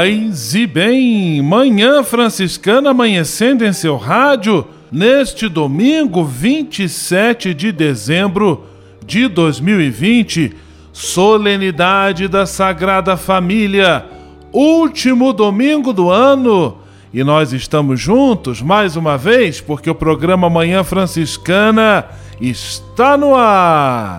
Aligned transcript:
Paz 0.00 0.54
e 0.54 0.66
bem, 0.66 1.42
manhã 1.42 2.02
franciscana 2.02 2.88
amanhecendo 2.88 3.66
em 3.66 3.72
seu 3.74 3.98
rádio 3.98 4.66
neste 4.90 5.46
domingo 5.46 6.24
27 6.24 7.52
de 7.52 7.70
dezembro 7.70 8.64
de 9.04 9.28
2020, 9.28 10.56
solenidade 10.90 12.28
da 12.28 12.46
Sagrada 12.46 13.14
Família, 13.14 14.06
último 14.50 15.34
domingo 15.34 15.92
do 15.92 16.10
ano. 16.10 16.78
E 17.12 17.22
nós 17.22 17.52
estamos 17.52 18.00
juntos 18.00 18.62
mais 18.62 18.96
uma 18.96 19.18
vez 19.18 19.60
porque 19.60 19.90
o 19.90 19.94
programa 19.94 20.48
Manhã 20.48 20.82
Franciscana 20.82 22.06
está 22.40 23.18
no 23.18 23.34
ar 23.34 24.18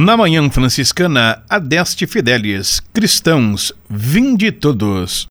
Na 0.00 0.16
manhã 0.16 0.48
franciscana, 0.48 1.42
adeste 1.50 2.06
fidelis, 2.06 2.80
cristãos, 2.94 3.72
vinde 3.90 4.52
todos. 4.52 5.26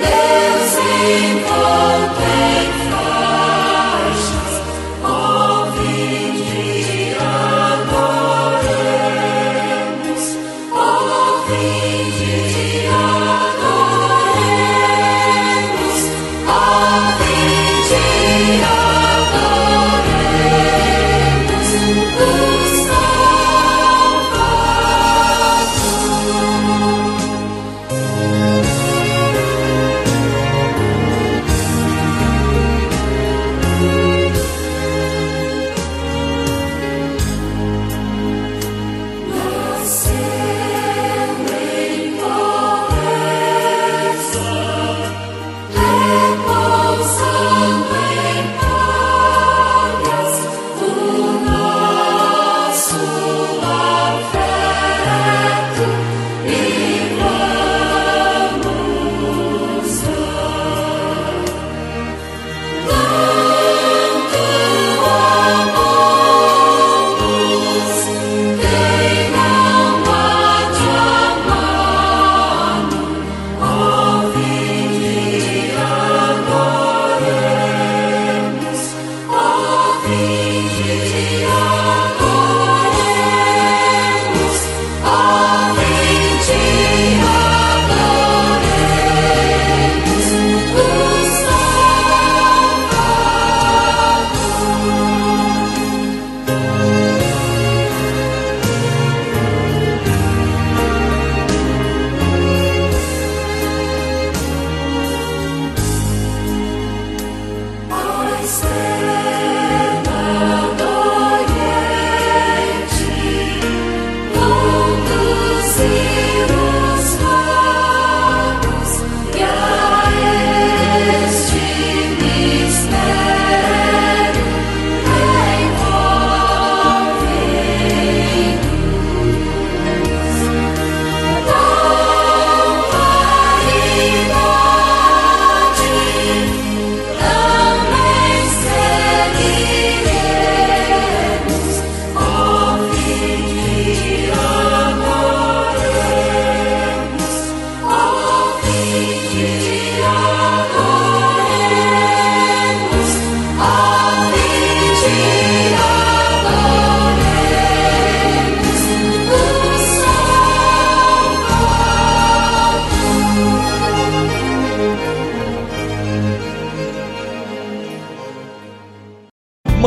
Deus 0.00 0.72
em 0.78 1.33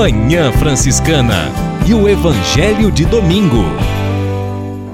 Manhã 0.10 0.54
Franciscana 0.54 1.52
e 1.86 1.94
o 1.94 2.08
Evangelho 2.08 2.90
de 2.90 3.04
Domingo. 3.04 3.66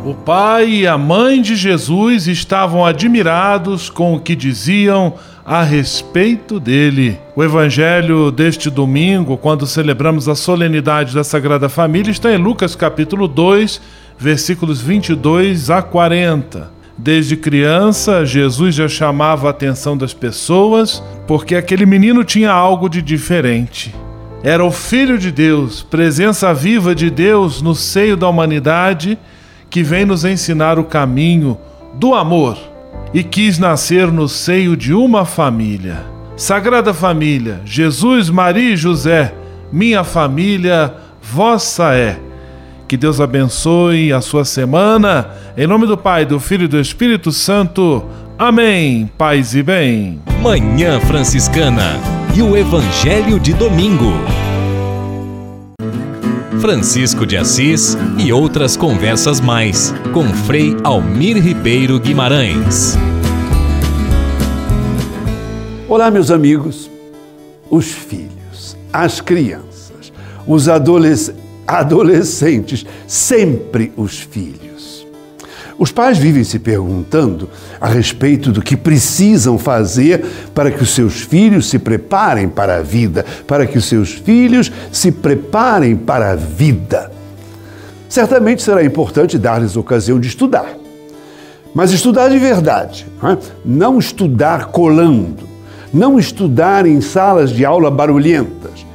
O 0.04 0.16
pai 0.16 0.68
e 0.70 0.88
a 0.88 0.98
mãe 0.98 1.40
de 1.40 1.56
Jesus 1.56 2.26
estavam 2.26 2.84
admirados 2.84 3.92
com 3.92 4.16
o 4.16 4.20
que 4.20 4.36
diziam 4.36 5.14
a 5.46 5.62
respeito 5.62 6.60
dele. 6.60 7.20
O 7.36 7.44
evangelho 7.44 8.32
deste 8.32 8.72
domingo, 8.72 9.38
quando 9.38 9.68
celebramos 9.68 10.28
a 10.28 10.34
solenidade 10.34 11.14
da 11.14 11.24
Sagrada 11.24 11.70
Família, 11.70 12.10
está 12.10 12.34
em 12.34 12.38
Lucas 12.38 12.76
capítulo 12.76 13.28
2, 13.28 13.80
versículos 14.18 14.82
22 14.82 15.70
a 15.70 15.84
40. 15.84 16.72
Desde 16.98 17.38
criança, 17.38 18.26
Jesus 18.26 18.74
já 18.74 18.88
chamava 18.88 19.46
a 19.46 19.52
atenção 19.52 19.96
das 19.96 20.12
pessoas 20.12 21.04
porque 21.28 21.54
aquele 21.54 21.86
menino 21.86 22.24
tinha 22.24 22.52
algo 22.52 22.90
de 22.90 23.00
diferente. 23.00 23.94
Era 24.44 24.64
o 24.64 24.72
Filho 24.72 25.18
de 25.18 25.32
Deus, 25.32 25.82
presença 25.82 26.54
viva 26.54 26.94
de 26.94 27.10
Deus 27.10 27.62
no 27.62 27.74
seio 27.74 28.18
da 28.18 28.28
humanidade, 28.28 29.18
que 29.70 29.82
vem 29.82 30.04
nos 30.04 30.26
ensinar 30.26 30.78
o 30.78 30.84
caminho 30.84 31.58
do 31.94 32.14
amor 32.14 32.58
e 33.14 33.24
quis 33.24 33.58
nascer 33.58 34.12
no 34.12 34.28
seio 34.28 34.76
de 34.76 34.94
uma 34.94 35.24
família. 35.24 36.04
Sagrada 36.36 36.94
Família, 36.94 37.62
Jesus, 37.64 38.30
Maria 38.30 38.74
e 38.74 38.76
José, 38.76 39.34
minha 39.72 40.04
família, 40.04 40.94
vossa 41.22 41.94
é. 41.96 42.20
Que 42.86 42.98
Deus 42.98 43.22
abençoe 43.22 44.12
a 44.12 44.20
sua 44.20 44.44
semana. 44.44 45.30
Em 45.56 45.66
nome 45.66 45.88
do 45.88 45.98
Pai, 45.98 46.26
do 46.26 46.38
Filho 46.38 46.66
e 46.66 46.68
do 46.68 46.80
Espírito 46.80 47.32
Santo. 47.32 48.04
Amém. 48.38 49.10
Paz 49.18 49.56
e 49.56 49.64
bem. 49.64 50.20
Manhã 50.42 51.00
Franciscana 51.00 52.23
e 52.36 52.42
o 52.42 52.58
Evangelho 52.58 53.40
de 53.40 53.54
Domingo. 53.54 54.12
Francisco 56.60 57.28
de 57.28 57.38
Assis 57.38 57.96
e 58.18 58.34
outras 58.34 58.76
conversas 58.76 59.40
mais 59.40 59.94
com 60.14 60.28
Frei 60.30 60.76
Almir 60.84 61.38
Ribeiro 61.38 62.00
Guimarães. 62.00 62.98
Olá, 65.88 66.10
meus 66.10 66.32
amigos. 66.32 66.90
Os 67.70 67.92
filhos, 67.92 68.76
as 68.92 69.22
crianças, 69.22 70.12
os 70.48 70.68
adolesc 70.68 71.36
adolescentes, 71.68 72.84
sempre 73.08 73.94
os 73.96 74.20
filhos. 74.20 74.73
Os 75.78 75.92
pais 75.92 76.18
vivem 76.18 76.44
se 76.44 76.60
perguntando 76.60 77.50
a 77.82 77.88
respeito 77.88 78.52
do 78.52 78.62
que 78.62 78.78
precisam 78.78 79.58
fazer 79.58 80.24
para 80.54 80.72
que 80.72 80.84
os 80.84 80.92
seus 80.92 81.22
filhos 81.22 81.70
se 81.70 81.80
preparem 81.80 82.48
para 82.48 82.78
a 82.78 82.82
vida, 82.82 83.26
para 83.48 83.66
que 83.66 83.78
os 83.78 83.86
seus 83.86 84.12
filhos 84.12 84.72
se 84.92 85.12
preparem 85.12 85.96
para 85.96 86.32
a 86.32 86.36
vida. 86.36 87.12
Certamente 88.08 88.62
será 88.62 88.84
importante 88.84 89.40
dar-lhes 89.40 89.76
ocasião 89.76 90.20
de 90.20 90.28
estudar, 90.28 90.78
mas 91.74 91.92
estudar 91.92 92.30
de 92.30 92.38
verdade, 92.38 93.08
não, 93.20 93.30
é? 93.32 93.38
não 93.66 93.98
estudar 93.98 94.66
colando, 94.68 95.50
não 95.92 96.20
estudar 96.20 96.86
em 96.86 97.02
salas 97.02 97.50
de 97.50 97.66
aula 97.66 97.90
barulhentas, 97.90 98.86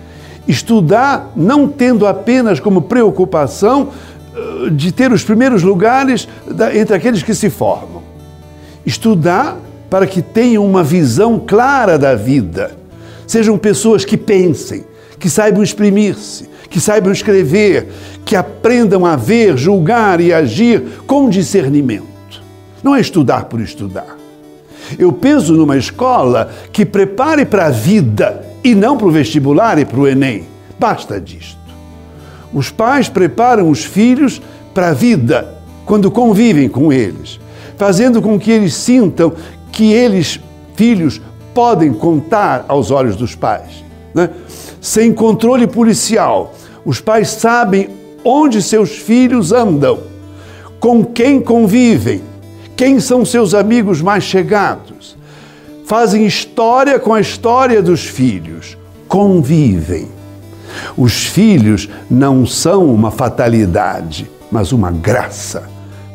estudar 0.47 1.32
não 1.35 1.66
tendo 1.66 2.06
apenas 2.06 2.61
como 2.61 2.82
preocupação 2.82 3.88
de 4.72 4.92
ter 4.92 5.12
os 5.12 5.22
primeiros 5.22 5.62
lugares 5.62 6.28
entre 6.74 6.94
aqueles 6.94 7.22
que 7.22 7.34
se 7.34 7.50
formam. 7.50 8.02
Estudar 8.84 9.58
para 9.90 10.06
que 10.06 10.20
tenham 10.20 10.64
uma 10.64 10.82
visão 10.82 11.38
clara 11.38 11.98
da 11.98 12.14
vida. 12.14 12.76
Sejam 13.26 13.58
pessoas 13.58 14.04
que 14.04 14.16
pensem, 14.16 14.84
que 15.18 15.28
saibam 15.28 15.62
exprimir-se, 15.62 16.48
que 16.70 16.80
saibam 16.80 17.12
escrever, 17.12 17.88
que 18.24 18.36
aprendam 18.36 19.04
a 19.04 19.16
ver, 19.16 19.56
julgar 19.56 20.20
e 20.20 20.32
agir 20.32 20.82
com 21.06 21.28
discernimento. 21.28 22.06
Não 22.82 22.94
é 22.94 23.00
estudar 23.00 23.44
por 23.46 23.60
estudar. 23.60 24.16
Eu 24.98 25.12
penso 25.12 25.52
numa 25.54 25.76
escola 25.76 26.50
que 26.72 26.86
prepare 26.86 27.44
para 27.44 27.66
a 27.66 27.70
vida 27.70 28.44
e 28.62 28.74
não 28.74 28.96
para 28.96 29.06
o 29.06 29.10
vestibular 29.10 29.78
e 29.78 29.84
para 29.84 30.00
o 30.00 30.06
Enem. 30.06 30.44
Basta 30.78 31.20
disto. 31.20 31.58
Os 32.52 32.70
pais 32.70 33.08
preparam 33.08 33.70
os 33.70 33.84
filhos 33.84 34.40
para 34.72 34.88
a 34.88 34.94
vida 34.94 35.54
quando 35.84 36.10
convivem 36.10 36.68
com 36.68 36.92
eles, 36.92 37.40
fazendo 37.76 38.20
com 38.20 38.38
que 38.38 38.50
eles 38.50 38.74
sintam 38.74 39.32
que 39.72 39.92
eles, 39.92 40.40
filhos, 40.74 41.20
podem 41.54 41.92
contar 41.92 42.64
aos 42.68 42.90
olhos 42.90 43.16
dos 43.16 43.34
pais. 43.34 43.84
Né? 44.14 44.30
Sem 44.80 45.12
controle 45.12 45.66
policial, 45.66 46.54
os 46.84 47.00
pais 47.00 47.28
sabem 47.30 47.90
onde 48.24 48.62
seus 48.62 48.90
filhos 48.96 49.52
andam, 49.52 49.98
com 50.78 51.04
quem 51.04 51.40
convivem, 51.40 52.22
quem 52.76 53.00
são 53.00 53.24
seus 53.24 53.54
amigos 53.54 54.00
mais 54.00 54.24
chegados. 54.24 55.16
Fazem 55.84 56.26
história 56.26 56.98
com 56.98 57.14
a 57.14 57.20
história 57.20 57.82
dos 57.82 58.04
filhos, 58.04 58.76
convivem. 59.08 60.17
Os 60.97 61.26
filhos 61.26 61.88
não 62.11 62.47
são 62.47 62.92
uma 62.92 63.11
fatalidade, 63.11 64.30
mas 64.50 64.73
uma 64.73 64.90
graça. 64.90 65.64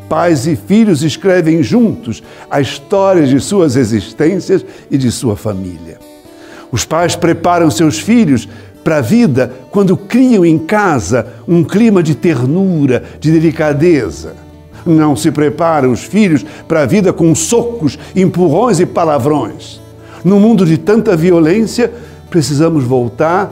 Pais 0.09 0.45
e 0.45 0.55
filhos 0.55 1.03
escrevem 1.03 1.63
juntos 1.63 2.21
a 2.49 2.61
história 2.61 3.25
de 3.25 3.39
suas 3.39 3.75
existências 3.75 4.65
e 4.91 4.97
de 4.97 5.11
sua 5.11 5.35
família. 5.35 5.99
Os 6.71 6.85
pais 6.85 7.15
preparam 7.15 7.69
seus 7.71 7.99
filhos 7.99 8.47
para 8.83 8.97
a 8.97 9.01
vida 9.01 9.53
quando 9.71 9.95
criam 9.95 10.45
em 10.45 10.57
casa 10.57 11.27
um 11.47 11.63
clima 11.63 12.03
de 12.03 12.15
ternura, 12.15 13.03
de 13.19 13.31
delicadeza. 13.31 14.35
Não 14.85 15.15
se 15.15 15.31
preparam 15.31 15.91
os 15.91 16.03
filhos 16.03 16.45
para 16.67 16.81
a 16.81 16.85
vida 16.85 17.13
com 17.13 17.33
socos, 17.33 17.97
empurrões 18.15 18.79
e 18.79 18.85
palavrões. 18.85 19.79
No 20.23 20.39
mundo 20.39 20.65
de 20.65 20.77
tanta 20.77 21.15
violência, 21.15 21.91
precisamos 22.29 22.83
voltar 22.83 23.51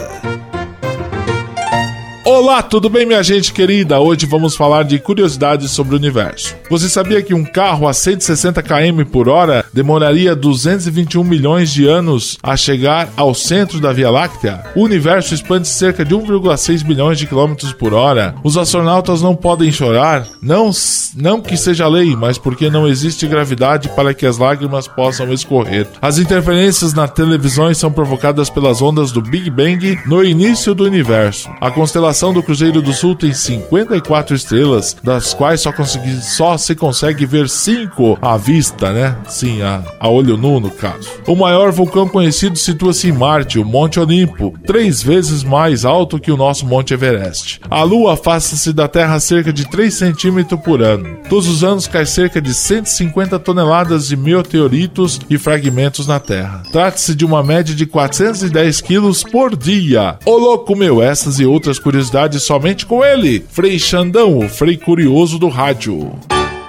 Olá, 2.23 2.61
tudo 2.61 2.87
bem, 2.87 3.03
minha 3.03 3.23
gente 3.23 3.51
querida? 3.51 3.99
Hoje 3.99 4.27
vamos 4.27 4.55
falar 4.55 4.83
de 4.83 4.99
curiosidades 4.99 5.71
sobre 5.71 5.95
o 5.95 5.97
universo. 5.97 6.55
Você 6.69 6.87
sabia 6.87 7.19
que 7.19 7.33
um 7.33 7.43
carro 7.43 7.87
a 7.87 7.93
160 7.93 8.61
km 8.61 9.03
por 9.11 9.27
hora 9.27 9.65
demoraria 9.73 10.35
221 10.35 11.23
milhões 11.23 11.71
de 11.71 11.87
anos 11.87 12.37
a 12.43 12.55
chegar 12.55 13.09
ao 13.17 13.33
centro 13.33 13.79
da 13.79 13.91
Via 13.91 14.11
Láctea? 14.11 14.63
O 14.75 14.83
universo 14.83 15.33
expande 15.33 15.67
cerca 15.67 16.05
de 16.05 16.13
1,6 16.13 16.83
bilhões 16.83 17.17
de 17.17 17.25
quilômetros 17.25 17.73
por 17.73 17.91
hora. 17.91 18.35
Os 18.43 18.55
astronautas 18.55 19.23
não 19.23 19.35
podem 19.35 19.71
chorar, 19.71 20.27
não, 20.43 20.69
não 21.15 21.41
que 21.41 21.57
seja 21.57 21.87
lei, 21.87 22.15
mas 22.15 22.37
porque 22.37 22.69
não 22.69 22.87
existe 22.87 23.25
gravidade 23.25 23.89
para 23.89 24.13
que 24.13 24.27
as 24.27 24.37
lágrimas 24.37 24.87
possam 24.87 25.33
escorrer. 25.33 25.87
As 25.99 26.19
interferências 26.19 26.93
na 26.93 27.07
televisão 27.07 27.73
são 27.73 27.91
provocadas 27.91 28.47
pelas 28.47 28.79
ondas 28.79 29.11
do 29.11 29.23
Big 29.23 29.49
Bang 29.49 29.99
no 30.05 30.23
início 30.23 30.75
do 30.75 30.83
universo. 30.83 31.49
A 31.59 31.71
constelação 31.71 32.10
constelação 32.11 32.33
do 32.33 32.43
Cruzeiro 32.43 32.81
do 32.81 32.91
Sul 32.91 33.15
tem 33.15 33.33
54 33.33 34.35
estrelas, 34.35 34.95
das 35.01 35.33
quais 35.33 35.61
só, 35.61 35.71
consegui, 35.71 36.21
só 36.21 36.57
se 36.57 36.75
consegue 36.75 37.25
ver 37.25 37.47
5 37.47 38.19
à 38.21 38.35
vista, 38.37 38.91
né? 38.91 39.15
Sim, 39.27 39.61
a, 39.61 39.81
a 39.99 40.09
olho 40.09 40.35
nu, 40.35 40.59
no 40.59 40.69
caso. 40.69 41.09
O 41.25 41.35
maior 41.35 41.71
vulcão 41.71 42.07
conhecido 42.07 42.57
situa-se 42.57 43.07
em 43.07 43.11
Marte, 43.13 43.59
o 43.59 43.65
Monte 43.65 43.99
Olimpo, 43.99 44.53
três 44.65 45.01
vezes 45.01 45.43
mais 45.43 45.85
alto 45.85 46.19
que 46.19 46.31
o 46.31 46.37
nosso 46.37 46.65
Monte 46.65 46.93
Everest. 46.93 47.61
A 47.69 47.81
Lua 47.83 48.13
afasta-se 48.13 48.73
da 48.73 48.87
Terra 48.87 49.19
cerca 49.19 49.53
de 49.53 49.69
3 49.69 49.93
centímetros 49.93 50.59
por 50.59 50.81
ano. 50.81 51.17
Todos 51.29 51.47
os 51.47 51.63
anos 51.63 51.87
cai 51.87 52.05
cerca 52.05 52.41
de 52.41 52.53
150 52.53 53.39
toneladas 53.39 54.07
de 54.07 54.17
meteoritos 54.17 55.19
e 55.29 55.37
fragmentos 55.37 56.07
na 56.07 56.19
Terra. 56.19 56.63
Trata-se 56.71 57.15
de 57.15 57.25
uma 57.25 57.41
média 57.41 57.73
de 57.73 57.85
410 57.85 58.81
quilos 58.81 59.23
por 59.23 59.55
dia. 59.55 60.17
Ô 60.25 60.37
louco 60.37 60.75
meu, 60.75 61.01
essas 61.01 61.39
e 61.39 61.45
outras 61.45 61.79
curiosidades 61.79 62.00
curiosidades 62.01 62.43
somente 62.43 62.85
com 62.85 63.03
ele, 63.03 63.45
Frei 63.51 63.77
Xandão, 63.77 64.39
o 64.39 64.49
Frei 64.49 64.75
Curioso 64.75 65.37
do 65.37 65.49
Rádio. 65.49 66.11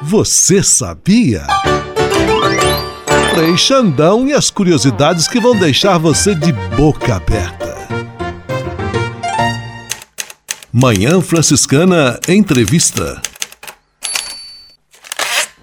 Você 0.03 0.63
sabia? 0.63 1.47
Frei 3.35 3.57
Xandão 3.57 4.29
e 4.29 4.35
as 4.35 4.51
curiosidades 4.51 5.27
que 5.27 5.41
vão 5.41 5.59
deixar 5.59 5.97
você 5.97 6.35
de 6.35 6.53
boca 6.77 7.17
aberta. 7.17 7.75
Manhã 10.71 11.23
Franciscana 11.23 12.21
Entrevista. 12.29 13.21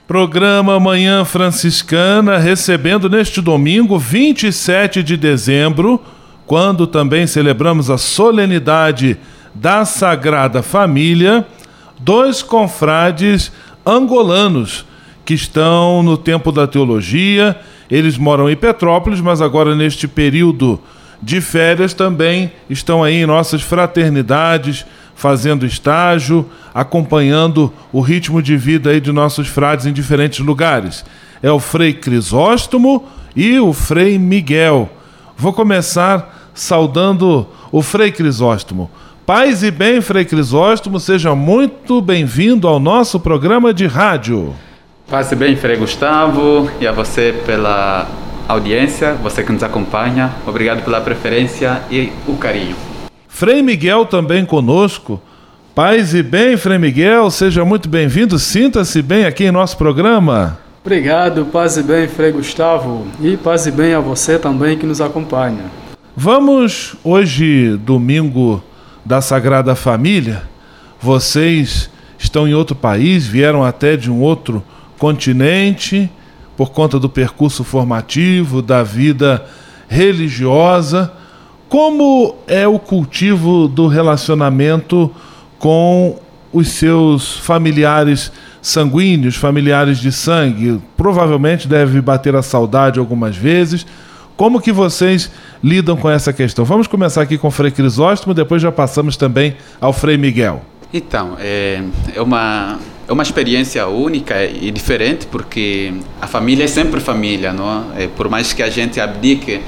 Programa 0.07 0.79
Manhã 0.79 1.23
Franciscana, 1.23 2.39
recebendo 2.39 3.07
neste 3.07 3.39
domingo, 3.39 3.99
27 3.99 5.03
de 5.03 5.15
dezembro, 5.15 6.01
quando 6.47 6.87
também 6.87 7.27
celebramos 7.27 7.91
a 7.91 7.99
solenidade 7.99 9.19
da 9.53 9.85
Sagrada 9.85 10.61
Família, 10.61 11.45
dois 11.99 12.41
confrades 12.41 13.51
angolanos 13.85 14.85
que 15.25 15.33
estão 15.33 16.01
no 16.01 16.17
tempo 16.17 16.51
da 16.51 16.65
teologia. 16.65 17.59
Eles 17.89 18.17
moram 18.17 18.49
em 18.49 18.55
Petrópolis, 18.55 19.21
mas 19.21 19.41
agora 19.41 19.75
neste 19.75 20.07
período 20.07 20.79
de 21.21 21.41
férias 21.41 21.93
também 21.93 22.51
estão 22.69 23.03
aí 23.03 23.15
em 23.15 23.25
nossas 23.25 23.61
fraternidades, 23.61 24.85
fazendo 25.15 25.65
estágio, 25.65 26.45
acompanhando 26.73 27.73
o 27.91 27.99
ritmo 27.99 28.41
de 28.41 28.55
vida 28.55 28.89
aí 28.89 29.01
de 29.01 29.11
nossos 29.11 29.47
frades 29.47 29.85
em 29.85 29.91
diferentes 29.91 30.39
lugares. 30.39 31.03
É 31.43 31.51
o 31.51 31.59
Frei 31.59 31.93
Crisóstomo 31.93 33.05
e 33.35 33.59
o 33.59 33.73
Frei 33.73 34.17
Miguel. 34.17 34.89
Vou 35.37 35.51
começar 35.51 36.51
saudando 36.53 37.47
o 37.71 37.81
Frei 37.81 38.11
Crisóstomo. 38.11 38.89
Paz 39.29 39.61
e 39.61 39.69
bem, 39.69 40.01
Frei 40.01 40.25
Crisóstomo, 40.25 40.99
seja 40.99 41.35
muito 41.35 42.01
bem-vindo 42.01 42.67
ao 42.67 42.79
nosso 42.79 43.19
programa 43.19 43.71
de 43.71 43.85
rádio. 43.85 44.55
Paz 45.07 45.31
e 45.31 45.35
bem, 45.35 45.55
Frei 45.55 45.77
Gustavo, 45.77 46.67
e 46.81 46.87
a 46.87 46.91
você 46.91 47.31
pela 47.45 48.07
audiência, 48.47 49.13
você 49.21 49.43
que 49.43 49.51
nos 49.51 49.61
acompanha. 49.61 50.31
Obrigado 50.47 50.83
pela 50.83 50.99
preferência 50.99 51.79
e 51.91 52.11
o 52.27 52.37
carinho. 52.37 52.75
Frei 53.27 53.61
Miguel 53.61 54.07
também 54.07 54.43
conosco. 54.43 55.21
Paz 55.75 56.15
e 56.15 56.23
bem, 56.23 56.57
Frei 56.57 56.79
Miguel, 56.79 57.29
seja 57.29 57.63
muito 57.63 57.87
bem-vindo, 57.87 58.39
sinta-se 58.39 58.99
bem 58.99 59.25
aqui 59.25 59.43
em 59.43 59.51
nosso 59.51 59.77
programa. 59.77 60.57
Obrigado, 60.83 61.45
paz 61.45 61.77
e 61.77 61.83
bem, 61.83 62.07
Frei 62.07 62.31
Gustavo, 62.31 63.05
e 63.21 63.37
paz 63.37 63.67
e 63.67 63.71
bem 63.71 63.93
a 63.93 63.99
você 63.99 64.39
também 64.39 64.75
que 64.75 64.87
nos 64.87 64.99
acompanha. 64.99 65.65
Vamos, 66.15 66.95
hoje, 67.03 67.77
domingo 67.77 68.63
da 69.09 69.21
Sagrada 69.21 69.73
Família, 69.73 70.43
vocês 71.01 71.89
estão 72.15 72.47
em 72.47 72.53
outro 72.53 72.75
país, 72.75 73.25
vieram 73.25 73.63
até 73.63 73.97
de 73.97 74.11
um 74.11 74.21
outro 74.21 74.63
continente, 74.99 76.07
por 76.55 76.69
conta 76.69 76.99
do 76.99 77.09
percurso 77.09 77.63
formativo, 77.63 78.61
da 78.61 78.83
vida 78.83 79.43
religiosa. 79.87 81.11
Como 81.67 82.35
é 82.45 82.67
o 82.67 82.77
cultivo 82.77 83.67
do 83.67 83.87
relacionamento 83.87 85.11
com 85.57 86.19
os 86.53 86.67
seus 86.67 87.35
familiares 87.35 88.31
sanguíneos, 88.61 89.35
familiares 89.35 89.97
de 89.97 90.11
sangue? 90.11 90.79
Provavelmente 90.95 91.67
deve 91.67 91.99
bater 91.99 92.35
a 92.35 92.43
saudade 92.43 92.99
algumas 92.99 93.35
vezes. 93.35 93.87
Como 94.39 94.61
que 94.61 94.71
vocês 94.71 95.29
lidam 95.61 95.97
com 95.97 96.09
essa 96.09 96.31
questão? 96.31 96.63
Vamos 96.63 96.87
começar 96.87 97.21
aqui 97.21 97.37
com 97.37 97.49
o 97.49 97.51
Frei 97.51 97.71
Crisóstomo, 97.71 98.33
depois 98.33 98.61
já 98.61 98.71
passamos 98.71 99.17
também 99.17 99.57
ao 99.81 99.91
Frei 99.91 100.17
Miguel. 100.17 100.61
Então, 100.93 101.35
é, 101.37 101.83
é 102.15 102.21
uma 102.21 102.79
é 103.05 103.11
uma 103.11 103.21
experiência 103.21 103.85
única 103.87 104.41
e 104.45 104.71
diferente 104.71 105.27
porque 105.27 105.93
a 106.21 106.25
família 106.25 106.63
é 106.63 106.67
sempre 106.67 107.01
família, 107.01 107.51
não 107.51 107.91
é? 107.97 108.07
Por 108.07 108.29
mais 108.29 108.53
que 108.53 108.63
a 108.63 108.69
gente 108.69 108.97
abdique 109.01 109.59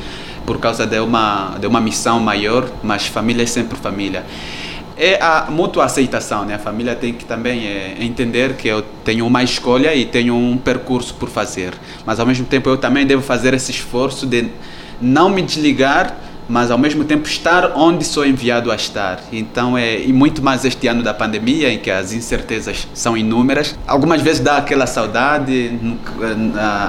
por 0.45 0.57
causa 0.57 0.87
de 0.87 1.01
uma 1.01 1.57
de 1.59 1.67
uma 1.67 1.81
missão 1.81 2.17
maior, 2.21 2.65
mas 2.81 3.05
família 3.05 3.43
é 3.43 3.47
sempre 3.47 3.77
família. 3.77 4.23
É 5.03 5.19
a 5.19 5.47
mútua 5.49 5.85
aceitação, 5.85 6.45
né? 6.45 6.53
A 6.53 6.59
família 6.59 6.95
tem 6.95 7.11
que 7.11 7.25
também 7.25 7.65
é, 7.65 7.95
entender 7.99 8.53
que 8.53 8.67
eu 8.67 8.83
tenho 9.03 9.25
uma 9.25 9.41
escolha 9.41 9.95
e 9.95 10.05
tenho 10.05 10.35
um 10.35 10.55
percurso 10.55 11.15
por 11.15 11.27
fazer, 11.27 11.73
mas 12.05 12.19
ao 12.19 12.25
mesmo 12.27 12.45
tempo 12.45 12.69
eu 12.69 12.77
também 12.77 13.03
devo 13.03 13.23
fazer 13.23 13.51
esse 13.55 13.71
esforço 13.71 14.27
de 14.27 14.49
não 15.01 15.27
me 15.27 15.41
desligar 15.41 16.15
mas 16.47 16.69
ao 16.69 16.77
mesmo 16.77 17.05
tempo 17.05 17.25
estar 17.27 17.71
onde 17.77 18.03
sou 18.03 18.25
enviado 18.25 18.71
a 18.71 18.75
estar. 18.75 19.21
Então 19.31 19.77
é 19.77 20.01
e 20.01 20.11
muito 20.11 20.43
mais 20.43 20.65
este 20.65 20.85
ano 20.85 21.01
da 21.01 21.13
pandemia 21.13 21.71
em 21.71 21.79
que 21.79 21.89
as 21.89 22.11
incertezas 22.11 22.87
são 22.93 23.15
inúmeras. 23.15 23.77
Algumas 23.87 24.21
vezes 24.21 24.41
dá 24.41 24.57
aquela 24.57 24.85
saudade 24.85 25.79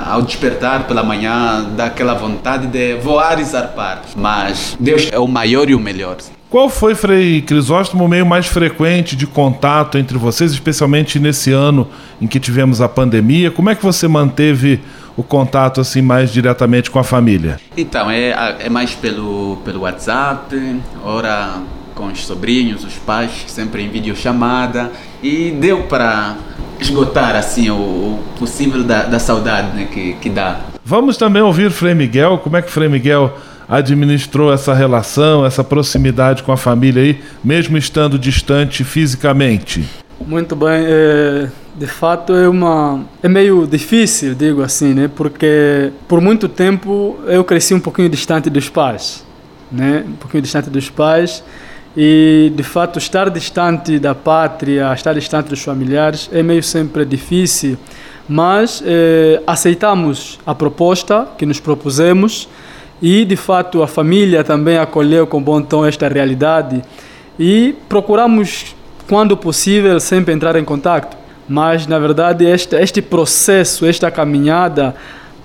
ao 0.05 0.21
despertar 0.21 0.89
pela 0.89 1.05
manhã, 1.05 1.65
dá 1.77 1.87
aquela 1.87 2.15
vontade 2.15 2.67
de 2.67 2.97
voar 2.97 3.39
e 3.41 3.45
zarpar. 3.45 4.03
Mas 4.17 4.77
Deus 4.81 5.09
é 5.13 5.19
o 5.19 5.29
maior 5.29 5.71
e 5.71 5.75
o 5.77 5.81
melhor. 5.81 6.17
Qual 6.53 6.69
foi, 6.69 6.95
Frei 6.95 7.41
Crisóstomo, 7.41 8.05
o 8.05 8.09
meio 8.09 8.27
mais 8.27 8.47
frequente 8.47 9.17
de 9.17 9.27
contato 9.27 9.97
entre 9.97 10.19
vocês, 10.19 10.53
especialmente 10.53 11.19
nesse 11.19 11.51
ano 11.51 11.89
em 12.21 12.27
que 12.27 12.39
tivemos 12.39 12.83
a 12.83 12.89
pandemia? 12.91 13.51
Como 13.51 13.71
é 13.71 13.75
que 13.75 13.83
você 13.83 14.07
manteve 14.07 14.79
o 15.17 15.23
contato 15.23 15.81
assim 15.81 16.03
mais 16.03 16.31
diretamente 16.31 16.91
com 16.91 16.99
a 16.99 17.03
família? 17.03 17.59
Então, 17.75 18.11
é, 18.11 18.57
é 18.61 18.69
mais 18.69 18.95
pelo, 18.95 19.63
pelo 19.65 19.81
WhatsApp, 19.81 20.55
ora 21.03 21.55
com 21.95 22.09
os 22.09 22.23
sobrinhos, 22.27 22.85
os 22.85 22.97
pais, 22.97 23.31
sempre 23.47 23.83
em 23.83 23.89
videochamada. 23.89 24.93
E 25.23 25.53
deu 25.59 25.85
para 25.85 26.37
esgotar 26.79 27.35
assim 27.35 27.71
o, 27.71 27.77
o 27.77 28.25
possível 28.39 28.85
da, 28.85 29.05
da 29.05 29.19
saudade 29.19 29.75
né, 29.75 29.89
que, 29.91 30.13
que 30.21 30.29
dá. 30.29 30.61
Vamos 30.85 31.17
também 31.17 31.41
ouvir 31.41 31.71
Frei 31.71 31.95
Miguel, 31.95 32.37
como 32.45 32.59
é 32.59 32.61
que 32.61 32.71
Frei 32.71 32.91
Miguel 32.91 33.39
administrou 33.69 34.53
essa 34.53 34.75
relação, 34.75 35.45
essa 35.45 35.63
proximidade 35.63 36.43
com 36.43 36.53
a 36.53 36.57
família 36.57 37.03
aí, 37.03 37.21
mesmo 37.43 37.77
estando 37.77 38.19
distante 38.19 38.85
fisicamente? 38.85 39.85
Muito 40.27 40.55
bem, 40.55 40.85
é, 40.87 41.49
de 41.75 41.87
fato 41.87 42.33
é 42.35 42.49
uma 42.49 43.01
é 43.23 43.29
meio 43.29 43.67
difícil, 43.67 44.35
digo 44.35 44.63
assim, 44.63 44.95
né? 44.95 45.11
Porque 45.15 45.93
por 46.07 46.21
muito 46.21 46.49
tempo 46.49 47.19
eu 47.27 47.43
cresci 47.43 47.75
um 47.75 47.81
pouquinho 47.81 48.09
distante 48.09 48.49
dos 48.49 48.69
pais, 48.69 49.25
né? 49.71 50.05
Um 50.07 50.13
pouquinho 50.13 50.43
distante 50.43 50.71
dos 50.71 50.89
pais 50.91 51.43
e 51.97 52.53
de 52.55 52.63
fato 52.63 52.99
estar 52.99 53.29
distante 53.31 53.99
da 53.99 54.15
pátria, 54.15 54.93
estar 54.95 55.13
distante 55.13 55.49
dos 55.49 55.63
familiares 55.63 56.31
é 56.33 56.43
meio 56.43 56.63
sempre 56.63 57.05
difícil, 57.05 57.77
mas 58.29 58.83
é, 58.87 59.43
aceitamos 59.47 60.39
a 60.47 60.55
proposta 60.55 61.27
que 61.37 61.45
nos 61.45 61.59
propusemos 61.59 62.49
e 63.03 63.25
de 63.25 63.37
fato 63.37 63.83
a 63.83 63.87
família 63.87 64.45
também 64.45 64.79
acolheu 64.79 65.27
com 65.27 65.43
bom 65.43 65.61
tom 65.61 65.85
esta 65.85 66.09
realidade 66.09 66.81
e 67.39 67.75
procuramos 67.89 68.75
quando 69.09 69.37
possível 69.37 69.99
sempre 69.99 70.33
entrar 70.33 70.57
em 70.57 70.65
contato 70.65 71.23
mas 71.49 71.87
na 71.87 71.99
verdade 71.99 72.45
este, 72.45 72.77
este 72.77 73.03
processo, 73.03 73.85
esta 73.85 74.11
caminhada 74.11 74.95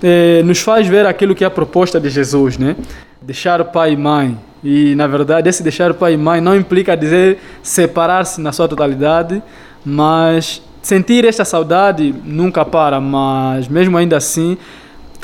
eh, 0.02 0.42
nos 0.44 0.60
faz 0.60 0.86
ver 0.86 1.06
aquilo 1.06 1.34
que 1.34 1.44
é 1.44 1.46
a 1.46 1.50
proposta 1.50 2.00
de 2.00 2.08
Jesus, 2.08 2.56
né? 2.56 2.76
Deixar 3.20 3.62
pai 3.64 3.92
e 3.92 3.96
mãe. 3.96 4.38
E 4.62 4.94
na 4.94 5.06
verdade 5.06 5.48
esse 5.48 5.62
deixar 5.62 5.92
pai 5.94 6.14
e 6.14 6.16
mãe 6.16 6.40
não 6.40 6.56
implica 6.56 6.96
dizer 6.96 7.38
separar-se 7.62 8.40
na 8.40 8.52
sua 8.52 8.68
totalidade, 8.68 9.42
mas 9.84 10.62
sentir 10.80 11.24
esta 11.24 11.44
saudade 11.44 12.14
nunca 12.24 12.64
para, 12.64 13.00
mas 13.00 13.68
mesmo 13.68 13.96
ainda 13.98 14.16
assim 14.16 14.56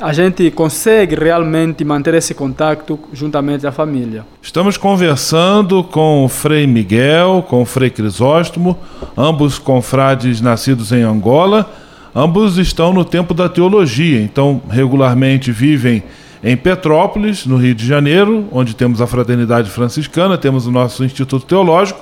a 0.01 0.13
gente 0.13 0.51
consegue 0.51 1.15
realmente 1.15 1.85
manter 1.85 2.15
esse 2.15 2.35
contato 2.35 2.99
juntamente 3.13 3.67
à 3.67 3.73
família. 3.73 4.27
Estamos 4.43 4.77
conversando 4.77 5.85
com 5.85 6.25
o 6.25 6.29
Frei 6.29 6.67
Miguel, 6.67 7.45
com 7.49 7.63
o 7.63 7.65
Frei 7.65 7.91
Crisóstomo, 7.91 8.77
ambos 9.17 9.59
confrades 9.59 10.41
nascidos 10.41 10.91
em 10.93 11.03
Angola. 11.03 11.71
Ambos 12.15 12.59
estão 12.59 12.93
no 12.93 13.05
tempo 13.05 13.35
da 13.35 13.49
teologia, 13.49 14.21
então 14.21 14.63
regularmente 14.69 15.51
vivem 15.51 16.03
em 16.43 16.57
Petrópolis, 16.57 17.47
no 17.47 17.57
Rio 17.57 17.75
de 17.75 17.87
Janeiro, 17.87 18.47
onde 18.53 18.75
temos 18.75 19.01
a 19.01 19.07
Fraternidade 19.07 19.71
Franciscana, 19.71 20.37
temos 20.37 20.67
o 20.67 20.71
nosso 20.71 21.05
Instituto 21.05 21.47
Teológico. 21.47 22.01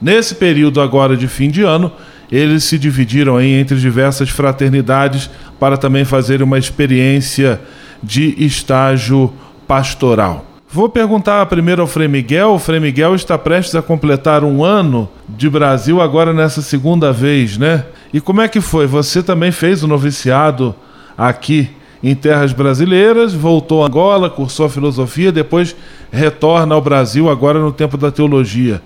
Nesse 0.00 0.36
período 0.36 0.80
agora 0.80 1.16
de 1.16 1.28
fim 1.28 1.50
de 1.50 1.62
ano, 1.62 1.92
eles 2.32 2.64
se 2.64 2.78
dividiram 2.78 3.36
aí 3.36 3.52
entre 3.52 3.76
diversas 3.76 4.30
fraternidades 4.30 5.28
para 5.60 5.76
também 5.76 6.02
fazer 6.06 6.42
uma 6.42 6.58
experiência 6.58 7.60
de 8.02 8.34
estágio 8.42 9.30
pastoral. 9.68 10.46
Vou 10.66 10.88
perguntar 10.88 11.44
primeiro 11.44 11.82
ao 11.82 11.86
Frei 11.86 12.08
Miguel. 12.08 12.54
O 12.54 12.58
Frei 12.58 12.80
Miguel 12.80 13.14
está 13.14 13.36
prestes 13.36 13.74
a 13.74 13.82
completar 13.82 14.42
um 14.42 14.64
ano 14.64 15.06
de 15.28 15.50
Brasil 15.50 16.00
agora 16.00 16.32
nessa 16.32 16.62
segunda 16.62 17.12
vez, 17.12 17.58
né? 17.58 17.84
E 18.10 18.22
como 18.22 18.40
é 18.40 18.48
que 18.48 18.62
foi? 18.62 18.86
Você 18.86 19.22
também 19.22 19.52
fez 19.52 19.82
o 19.82 19.86
noviciado 19.86 20.74
aqui 21.16 21.68
em 22.02 22.14
terras 22.14 22.54
brasileiras, 22.54 23.34
voltou 23.34 23.84
a 23.84 23.86
Angola, 23.86 24.30
cursou 24.30 24.68
filosofia, 24.70 25.30
depois 25.30 25.76
retorna 26.10 26.74
ao 26.74 26.80
Brasil 26.80 27.28
agora 27.28 27.60
no 27.60 27.70
tempo 27.70 27.98
da 27.98 28.10
teologia. 28.10 28.80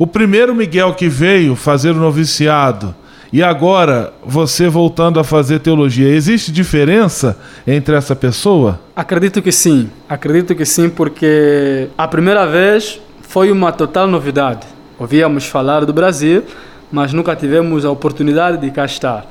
O 0.00 0.06
primeiro 0.06 0.54
Miguel 0.54 0.94
que 0.94 1.10
veio 1.10 1.54
fazer 1.54 1.90
o 1.90 1.96
noviciado 1.96 2.94
e 3.30 3.42
agora 3.42 4.14
você 4.24 4.66
voltando 4.66 5.20
a 5.20 5.24
fazer 5.24 5.58
teologia, 5.58 6.08
existe 6.08 6.50
diferença 6.50 7.38
entre 7.66 7.94
essa 7.94 8.16
pessoa? 8.16 8.80
Acredito 8.96 9.42
que 9.42 9.52
sim, 9.52 9.90
acredito 10.08 10.54
que 10.54 10.64
sim, 10.64 10.88
porque 10.88 11.88
a 11.98 12.08
primeira 12.08 12.46
vez 12.46 12.98
foi 13.20 13.52
uma 13.52 13.72
total 13.72 14.06
novidade. 14.06 14.66
Ouvíamos 14.98 15.44
falar 15.44 15.84
do 15.84 15.92
Brasil, 15.92 16.44
mas 16.90 17.12
nunca 17.12 17.36
tivemos 17.36 17.84
a 17.84 17.90
oportunidade 17.90 18.56
de 18.56 18.70
cá 18.70 18.86
estar. 18.86 19.26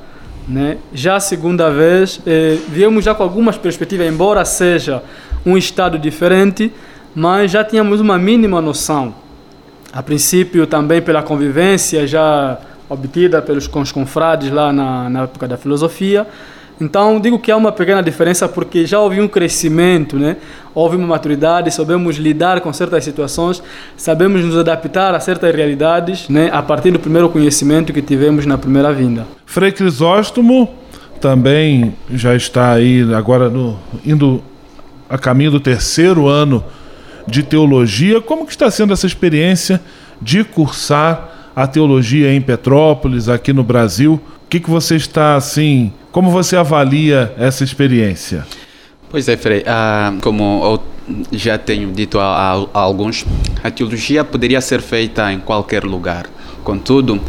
Né? 0.48 0.78
Já 0.94 1.16
a 1.16 1.20
segunda 1.20 1.72
vez, 1.72 2.22
eh, 2.28 2.60
viemos 2.68 3.04
já 3.04 3.16
com 3.16 3.24
algumas 3.24 3.58
perspectivas, 3.58 4.08
embora 4.08 4.46
seja 4.46 5.02
um 5.44 5.58
estado 5.58 5.98
diferente, 5.98 6.72
mas 7.16 7.50
já 7.50 7.64
tínhamos 7.64 8.00
uma 8.00 8.20
mínima 8.20 8.62
noção. 8.62 9.16
A 9.92 10.04
princípio, 10.04 10.68
também 10.68 11.02
pela 11.02 11.24
convivência 11.24 12.06
já 12.06 12.60
obtida 12.90 13.42
pelos 13.42 13.68
com 13.68 13.82
os 13.82 13.92
confrades 13.92 14.52
lá 14.52 14.74
na, 14.74 15.10
na 15.10 15.24
época 15.24 15.48
da 15.48 15.58
filosofia. 15.58 16.26
Então, 16.82 17.20
digo 17.20 17.38
que 17.38 17.52
há 17.52 17.58
uma 17.58 17.74
pequena 17.74 18.02
diferença 18.02 18.48
porque 18.48 18.86
já 18.86 19.00
houve 19.00 19.20
um 19.20 19.28
crescimento, 19.28 20.16
né? 20.16 20.38
houve 20.74 20.96
uma 20.96 21.08
maturidade, 21.08 21.72
sabemos 21.72 22.16
lidar 22.16 22.62
com 22.62 22.72
certas 22.72 23.04
situações, 23.04 23.62
sabemos 23.98 24.46
nos 24.46 24.58
adaptar 24.58 25.14
a 25.14 25.20
certas 25.20 25.54
realidades 25.54 26.30
né? 26.30 26.50
a 26.54 26.62
partir 26.62 26.92
do 26.92 27.00
primeiro 27.00 27.28
conhecimento 27.28 27.92
que 27.92 28.02
tivemos 28.02 28.46
na 28.46 28.58
primeira 28.58 28.94
vinda. 28.94 29.28
Frei 29.46 29.74
Crisóstomo 29.74 30.70
também 31.20 31.96
já 32.12 32.34
está 32.34 32.72
aí 32.72 33.06
agora 33.14 33.50
no, 33.50 33.78
indo 34.06 34.42
a 35.10 35.18
caminho 35.18 35.52
do 35.52 35.60
terceiro 35.60 36.28
ano 36.28 36.64
de 37.30 37.44
teologia. 37.44 38.20
Como 38.20 38.46
que 38.46 38.52
está 38.52 38.70
sendo 38.70 38.94
essa 38.94 39.08
experiência 39.08 39.82
de 40.22 40.44
cursar 40.44 41.52
a 41.56 41.68
teologia 41.68 42.34
em 42.34 42.42
Petrópolis, 42.42 43.30
aqui 43.30 43.54
no 43.54 43.64
Brasil? 43.64 44.20
O 44.46 44.50
que, 44.50 44.60
que 44.60 44.70
você 44.70 44.96
está 44.96 45.36
assim? 45.36 45.94
Como 46.12 46.32
você 46.32 46.56
avalia 46.56 47.34
essa 47.38 47.64
experiência? 47.64 48.46
Pois 49.10 49.28
é, 49.28 49.38
Frei. 49.38 49.64
Ah, 49.66 50.14
como 50.22 50.62
eu 50.64 50.84
já 51.32 51.58
tenho 51.58 51.92
dito 51.92 52.20
a, 52.20 52.26
a, 52.26 52.54
a, 52.74 52.80
alguns, 52.80 53.26
a 53.64 53.72
teologia 53.72 54.24
poderia 54.24 54.62
ser 54.62 54.82
feita 54.82 55.32
em 55.32 55.40
qualquer 55.40 55.84
lugar. 55.84 56.28
Contudo, 56.64 57.20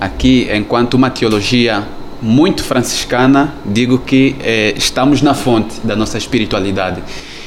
aqui, 0.00 0.48
enquanto 0.52 0.94
uma 0.94 1.10
teologia 1.10 1.82
muito 2.20 2.62
franciscana, 2.62 3.54
digo 3.64 3.98
que 3.98 4.36
eh, 4.40 4.74
estamos 4.76 5.22
na 5.22 5.32
fonte 5.32 5.80
da 5.82 5.96
nossa 5.96 6.18
espiritualidade. 6.18 7.02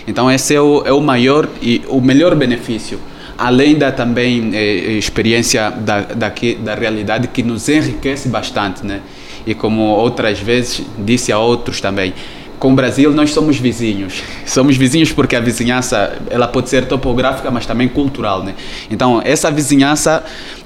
Então 0.07 0.29
esse 0.31 0.53
é 0.53 0.61
o, 0.61 0.83
é 0.85 0.91
o 0.91 1.01
maior 1.01 1.47
e 1.61 1.81
o 1.87 2.01
melhor 2.01 2.35
benefício, 2.35 2.99
além 3.37 3.75
da 3.75 3.91
também 3.91 4.51
eh, 4.53 4.91
experiência 4.93 5.69
da, 5.71 6.01
daqui, 6.01 6.55
da 6.55 6.75
realidade 6.75 7.27
que 7.27 7.41
nos 7.41 7.67
enriquece 7.69 8.29
bastante, 8.29 8.85
né? 8.85 9.01
E 9.45 9.53
como 9.53 9.81
outras 9.81 10.39
vezes 10.39 10.81
disse 10.97 11.31
a 11.31 11.37
outros 11.37 11.81
também, 11.81 12.13
com 12.59 12.71
o 12.71 12.75
Brasil 12.75 13.11
nós 13.11 13.31
somos 13.33 13.57
vizinhos. 13.57 14.23
Somos 14.45 14.77
vizinhos 14.77 15.11
porque 15.11 15.35
a 15.35 15.39
vizinhança 15.41 16.17
ela 16.29 16.47
pode 16.47 16.69
ser 16.69 16.85
topográfica, 16.85 17.51
mas 17.51 17.65
também 17.65 17.89
cultural, 17.89 18.41
né? 18.41 18.55
Então 18.89 19.21
essa 19.23 19.51
vizinhança 19.51 20.23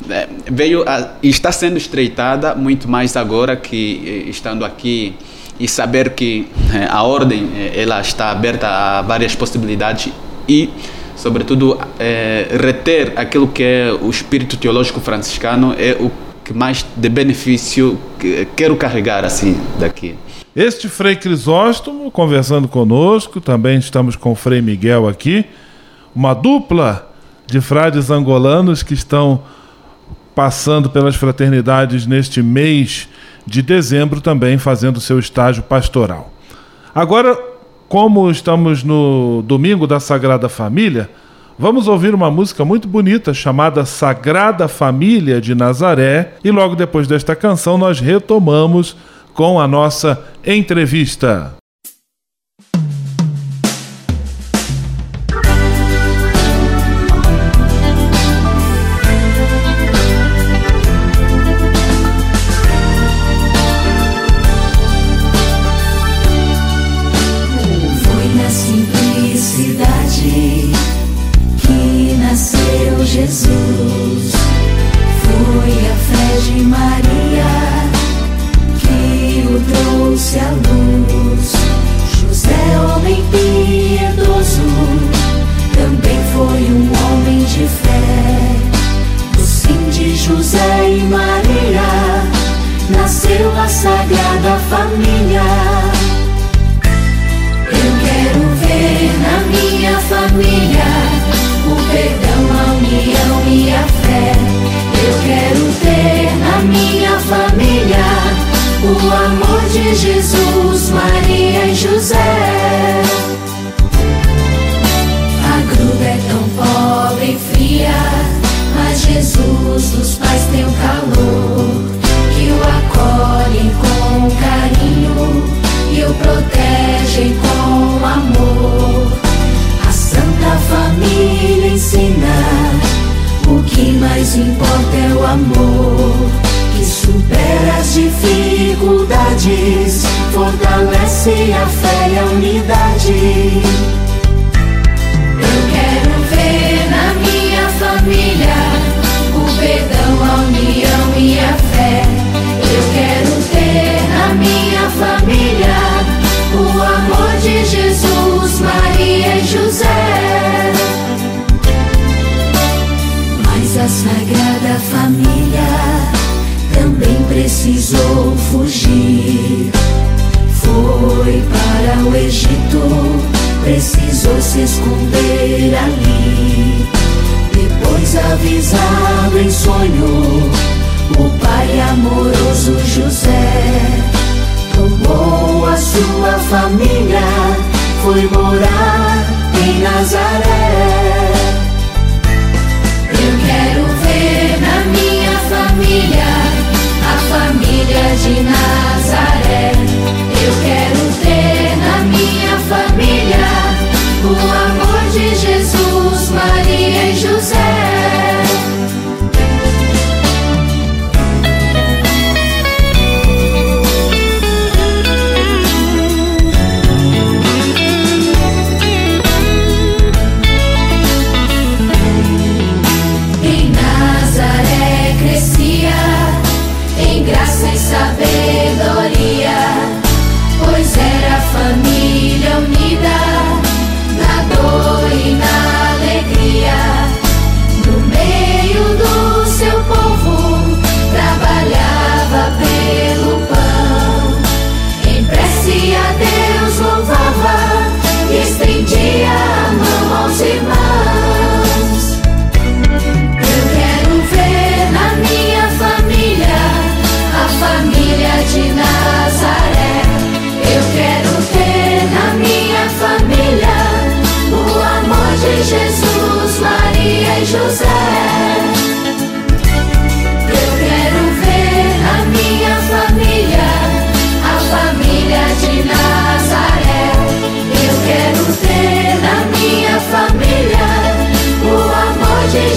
eh, 0.09 0.27
veio 0.45 0.83
a, 0.87 1.13
está 1.23 1.51
sendo 1.51 1.77
estreitada 1.77 2.53
muito 2.53 2.87
mais 2.87 3.15
agora 3.15 3.55
que 3.55 4.25
eh, 4.27 4.29
estando 4.29 4.63
aqui 4.63 5.15
e 5.59 5.67
saber 5.67 6.11
que 6.11 6.47
eh, 6.73 6.87
a 6.89 7.03
ordem 7.03 7.49
ela 7.75 7.99
está 8.01 8.31
aberta 8.31 8.67
a 8.67 9.01
várias 9.01 9.35
possibilidades 9.35 10.11
e 10.47 10.69
sobretudo 11.15 11.79
reter 12.61 13.13
aquilo 13.15 13.47
que 13.47 13.63
é 13.63 13.91
o 13.91 14.09
espírito 14.09 14.55
teológico 14.55 14.99
franciscano 14.99 15.75
é 15.77 15.97
o 15.99 16.11
que 16.45 16.53
mais 16.53 16.85
de 16.95 17.09
benefício 17.09 17.99
que 18.17 18.47
quero 18.55 18.77
carregar 18.77 19.25
assim 19.25 19.59
daqui. 19.77 20.15
Este 20.55 20.87
Frei 20.87 21.15
Crisóstomo 21.15 22.09
conversando 22.09 22.67
conosco, 22.67 23.41
também 23.41 23.77
estamos 23.77 24.15
com 24.15 24.31
o 24.31 24.35
Frei 24.35 24.61
Miguel 24.61 25.07
aqui, 25.07 25.45
uma 26.15 26.33
dupla 26.33 27.11
de 27.45 27.61
frades 27.61 28.09
angolanos 28.09 28.81
que 28.81 28.93
estão 28.93 29.43
passando 30.33 30.89
pelas 30.89 31.15
fraternidades 31.15 32.07
neste 32.07 32.41
mês 32.41 33.09
de 33.47 33.61
dezembro, 33.61 34.19
também 34.19 34.57
fazendo 34.57 34.99
seu 34.99 35.17
estágio 35.17 35.63
pastoral. 35.63 36.31
Agora, 36.93 37.37
como 37.87 38.29
estamos 38.29 38.83
no 38.83 39.41
domingo 39.43 39.87
da 39.87 39.99
Sagrada 39.99 40.49
Família, 40.49 41.09
vamos 41.57 41.87
ouvir 41.87 42.13
uma 42.13 42.29
música 42.29 42.65
muito 42.65 42.87
bonita 42.87 43.33
chamada 43.33 43.85
Sagrada 43.85 44.67
Família 44.67 45.39
de 45.39 45.55
Nazaré, 45.55 46.33
e 46.43 46.51
logo 46.51 46.75
depois 46.75 47.07
desta 47.07 47.35
canção 47.35 47.77
nós 47.77 48.01
retomamos 48.01 48.97
com 49.33 49.59
a 49.59 49.67
nossa 49.67 50.21
entrevista. 50.45 51.53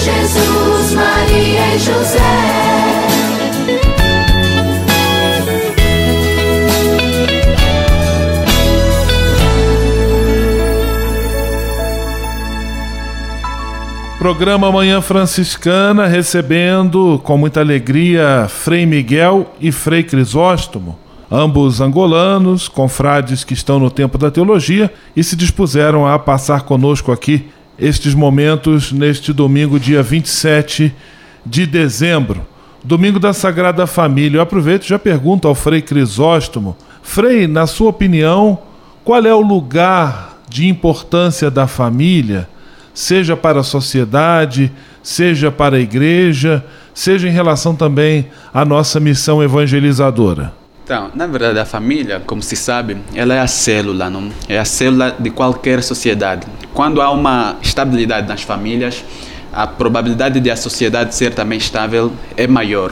Jesus, 0.03 0.93
Maria 0.93 1.75
e 1.75 1.79
José. 1.79 2.30
Programa 14.21 14.71
Manhã 14.71 15.01
Franciscana 15.01 16.05
recebendo 16.05 17.19
com 17.23 17.39
muita 17.39 17.59
alegria 17.59 18.45
Frei 18.47 18.85
Miguel 18.85 19.51
e 19.59 19.71
Frei 19.71 20.03
Crisóstomo, 20.03 20.95
ambos 21.31 21.81
angolanos, 21.81 22.67
confrades 22.67 23.43
que 23.43 23.55
estão 23.55 23.79
no 23.79 23.89
tempo 23.89 24.19
da 24.19 24.29
teologia 24.29 24.93
e 25.15 25.23
se 25.23 25.35
dispuseram 25.35 26.05
a 26.05 26.19
passar 26.19 26.61
conosco 26.61 27.11
aqui 27.11 27.49
estes 27.79 28.13
momentos 28.13 28.91
neste 28.91 29.33
domingo, 29.33 29.79
dia 29.79 30.03
27 30.03 30.93
de 31.43 31.65
dezembro, 31.65 32.45
domingo 32.83 33.19
da 33.19 33.33
Sagrada 33.33 33.87
Família. 33.87 34.37
Eu 34.37 34.43
aproveito 34.43 34.83
e 34.83 34.89
já 34.89 34.99
pergunto 34.99 35.47
ao 35.47 35.55
Frei 35.55 35.81
Crisóstomo, 35.81 36.77
Frei, 37.01 37.47
na 37.47 37.65
sua 37.65 37.89
opinião, 37.89 38.59
qual 39.03 39.25
é 39.25 39.33
o 39.33 39.41
lugar 39.41 40.37
de 40.47 40.67
importância 40.67 41.49
da 41.49 41.65
família? 41.65 42.50
Seja 42.93 43.35
para 43.35 43.59
a 43.61 43.63
sociedade, 43.63 44.71
seja 45.01 45.51
para 45.51 45.77
a 45.77 45.79
igreja, 45.79 46.63
seja 46.93 47.27
em 47.27 47.31
relação 47.31 47.75
também 47.75 48.27
à 48.53 48.63
nossa 48.65 48.99
missão 48.99 49.41
evangelizadora? 49.41 50.53
Então, 50.83 51.09
na 51.15 51.25
verdade, 51.25 51.59
a 51.59 51.65
família, 51.65 52.21
como 52.25 52.41
se 52.41 52.55
sabe, 52.55 52.97
ela 53.15 53.33
é 53.33 53.39
a 53.39 53.47
célula, 53.47 54.09
não? 54.09 54.29
É 54.49 54.59
a 54.59 54.65
célula 54.65 55.15
de 55.17 55.29
qualquer 55.29 55.81
sociedade. 55.81 56.45
Quando 56.73 57.01
há 57.01 57.09
uma 57.11 57.55
estabilidade 57.61 58.27
nas 58.27 58.41
famílias, 58.41 59.03
a 59.53 59.67
probabilidade 59.67 60.39
de 60.39 60.49
a 60.49 60.55
sociedade 60.55 61.15
ser 61.15 61.33
também 61.33 61.57
estável 61.57 62.11
é 62.35 62.47
maior. 62.47 62.91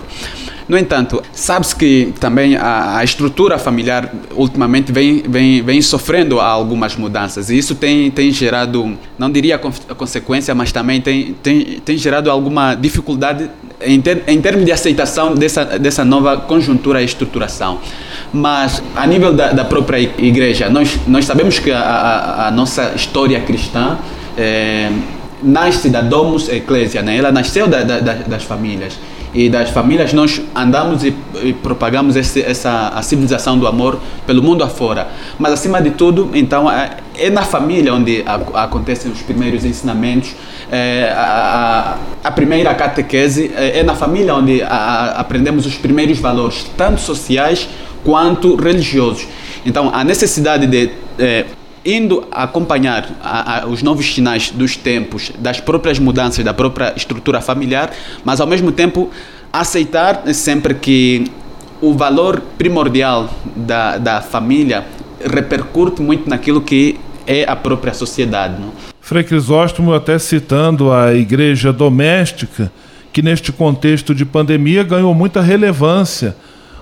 No 0.70 0.78
entanto, 0.78 1.20
sabe-se 1.34 1.76
que 1.76 2.14
também 2.20 2.56
a, 2.56 2.98
a, 2.98 3.04
estrutura 3.04 3.58
familiar 3.58 4.14
ultimamente 4.36 4.92
vem, 4.92 5.24
vem, 5.28 5.64
vem 5.64 5.82
sofrendo 5.82 6.40
algumas 6.40 6.96
mudanças 6.96 7.50
e 7.50 7.58
isso 7.58 7.74
tem, 7.74 8.12
tem 8.12 8.32
gerado, 8.32 8.96
não 9.18 9.32
diria 9.32 9.56
a 9.56 9.96
consequência, 9.96 10.54
mas 10.54 10.72
também 10.72 11.02
tem, 11.02 11.36
tem, 11.42 11.80
tem 11.84 11.98
gerado 11.98 12.30
alguma 12.30 12.76
dificuldade 12.76 13.50
em, 13.82 14.00
ter, 14.00 14.24
em 14.28 14.40
termos 14.40 14.64
de 14.64 14.72
aceitação 14.72 15.34
dessa, 15.34 15.66
dessa 15.66 16.06
nova 16.06 16.38
conjuntura 16.38 17.02
e 17.02 17.06
estruturação. 17.06 17.80
Mas 18.32 18.84
a 18.96 19.08
nível 19.08 19.34
da, 19.34 19.52
da 19.52 19.66
própria 19.66 19.98
igreja, 19.98 20.70
nós, 20.70 21.00
nós 21.08 21.26
sabemos 21.26 21.58
que 21.58 21.72
a, 21.72 21.80
a, 21.80 22.48
a 22.50 22.52
nossa 22.52 22.92
história 22.96 23.42
cristã 23.42 23.98
é, 24.38 24.92
nasce 25.42 25.90
da 25.90 26.04
Domus 26.04 26.48
Ecclesia, 26.48 27.02
né? 27.02 27.18
ela 27.18 27.32
nasceu 27.32 27.68
da, 27.68 27.82
da, 27.82 27.98
das 27.98 28.44
famílias 28.44 29.00
e 29.34 29.50
das 29.50 29.70
famílias 29.70 30.12
nós 30.14 30.42
andamos 30.56 31.04
e, 31.04 31.14
e 31.44 31.54
propagamos 31.54 32.16
esse, 32.16 32.42
essa 32.42 32.90
a 32.90 33.02
civilização 33.02 33.58
do 33.58 33.68
amor 33.68 34.00
pelo 34.26 34.42
mundo 34.42 34.64
afora. 34.64 35.08
Mas 35.38 35.54
acima 35.54 35.82
de 35.82 35.92
tudo, 35.92 36.32
então 36.34 36.70
é, 36.70 36.98
é 37.18 37.30
na 37.30 37.44
família 37.44 37.94
onde 37.94 38.24
a, 38.26 38.64
acontecem 38.64 39.12
os 39.12 39.22
primeiros 39.22 39.64
ensinamentos. 39.64 40.36
É, 40.72 41.14
a, 41.16 41.98
a, 42.24 42.32
primeira 42.32 42.74
catequese 42.76 43.52
é, 43.56 43.80
é 43.80 43.84
na 43.84 43.96
família 43.96 44.36
onde 44.36 44.62
aprendemos 44.64 45.66
os 45.66 45.76
primeiros 45.76 46.20
valores, 46.20 46.66
tanto 46.78 47.02
sociais 47.02 47.68
quanto 48.04 48.56
religiosos. 48.56 49.28
Então, 49.66 49.92
a 49.94 50.04
necessidade 50.04 50.66
de 50.66 50.92
é, 51.18 51.46
indo 51.86 52.28
acompanhar 52.32 53.10
a, 53.22 53.62
a, 53.62 53.68
os 53.68 53.82
novos 53.82 54.14
sinais 54.14 54.52
dos 54.52 54.76
tempos, 54.76 55.32
das 55.40 55.60
próprias 55.60 56.00
mudanças 56.00 56.44
da 56.44 56.54
própria 56.54 56.94
estrutura 56.96 57.42
familiar, 57.42 57.92
mas 58.24 58.42
ao 58.42 58.48
mesmo 58.48 58.72
tempo 58.72 59.10
aceitar 59.52 60.24
sempre 60.34 60.74
que 60.76 61.26
o 61.82 61.94
valor 61.94 62.42
primordial 62.58 63.30
da, 63.56 63.98
da 63.98 64.22
família 64.22 64.86
repercute 65.24 66.02
muito 66.02 66.30
naquilo 66.30 66.62
que 66.62 67.00
é 67.26 67.50
a 67.50 67.56
própria 67.56 67.94
sociedade. 67.94 68.60
Não? 68.60 68.72
Frei 69.00 69.24
Crisóstomo, 69.24 69.94
até 69.94 70.20
citando 70.20 70.92
a 70.92 71.14
igreja 71.14 71.72
doméstica, 71.72 72.72
que 73.12 73.22
neste 73.22 73.52
contexto 73.52 74.14
de 74.14 74.26
pandemia 74.26 74.84
ganhou 74.84 75.14
muita 75.14 75.42
relevância, 75.42 76.36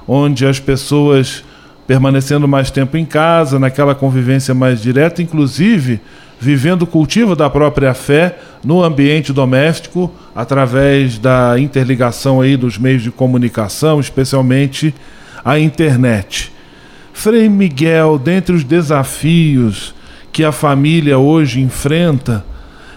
onde 0.07 0.45
as 0.45 0.59
pessoas 0.59 1.43
permanecendo 1.87 2.47
mais 2.47 2.69
tempo 2.69 2.97
em 2.97 3.05
casa, 3.05 3.57
naquela 3.57 3.95
convivência 3.95 4.53
mais 4.53 4.81
direta, 4.81 5.21
inclusive 5.21 6.01
vivendo 6.39 6.83
o 6.83 6.87
cultivo 6.87 7.35
da 7.35 7.49
própria 7.49 7.93
fé 7.93 8.37
no 8.63 8.83
ambiente 8.83 9.33
doméstico 9.33 10.11
através 10.35 11.17
da 11.17 11.57
interligação 11.57 12.41
aí 12.41 12.55
dos 12.55 12.77
meios 12.77 13.01
de 13.01 13.09
comunicação, 13.09 13.99
especialmente 13.99 14.93
a 15.43 15.57
internet. 15.57 16.51
Frei 17.13 17.49
Miguel, 17.49 18.19
dentre 18.19 18.55
os 18.55 18.63
desafios 18.63 19.95
que 20.31 20.43
a 20.43 20.51
família 20.51 21.17
hoje 21.17 21.61
enfrenta, 21.61 22.45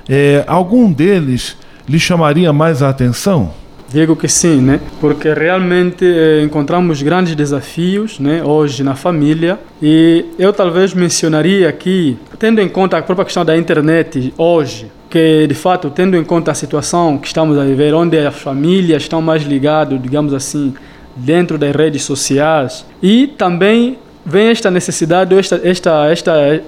é, 0.08 0.44
algum 0.46 0.92
deles 0.92 1.56
lhe 1.88 1.98
chamaria 1.98 2.52
mais 2.52 2.82
a 2.82 2.90
atenção? 2.90 3.54
Digo 3.92 4.14
que 4.14 4.28
sim, 4.28 4.60
né? 4.60 4.78
Porque 5.00 5.34
realmente 5.34 6.04
eh, 6.04 6.42
encontramos 6.44 7.02
grandes 7.02 7.34
desafios, 7.34 8.20
né? 8.20 8.40
Hoje 8.40 8.84
na 8.84 8.94
família 8.94 9.58
e 9.82 10.26
eu 10.38 10.52
talvez 10.52 10.94
mencionaria 10.94 11.68
aqui, 11.68 12.16
tendo 12.38 12.60
em 12.60 12.68
conta 12.68 12.98
a 12.98 13.02
própria 13.02 13.24
questão 13.24 13.44
da 13.44 13.56
internet 13.56 14.32
hoje, 14.38 14.86
que 15.10 15.44
de 15.48 15.54
fato 15.56 15.90
tendo 15.90 16.16
em 16.16 16.22
conta 16.22 16.52
a 16.52 16.54
situação 16.54 17.18
que 17.18 17.26
estamos 17.26 17.58
a 17.58 17.64
viver, 17.64 17.92
onde 17.92 18.16
as 18.16 18.36
famílias 18.36 19.02
estão 19.02 19.20
mais 19.20 19.42
ligadas, 19.42 20.00
digamos 20.00 20.32
assim, 20.32 20.72
dentro 21.16 21.58
das 21.58 21.74
redes 21.74 22.04
sociais 22.04 22.86
e 23.02 23.26
também 23.26 23.98
vem 24.24 24.50
esta 24.50 24.70
necessidade, 24.70 25.36
esta 25.36 25.60
esta 25.64 26.06
esta 26.08 26.32
eh, 26.38 26.62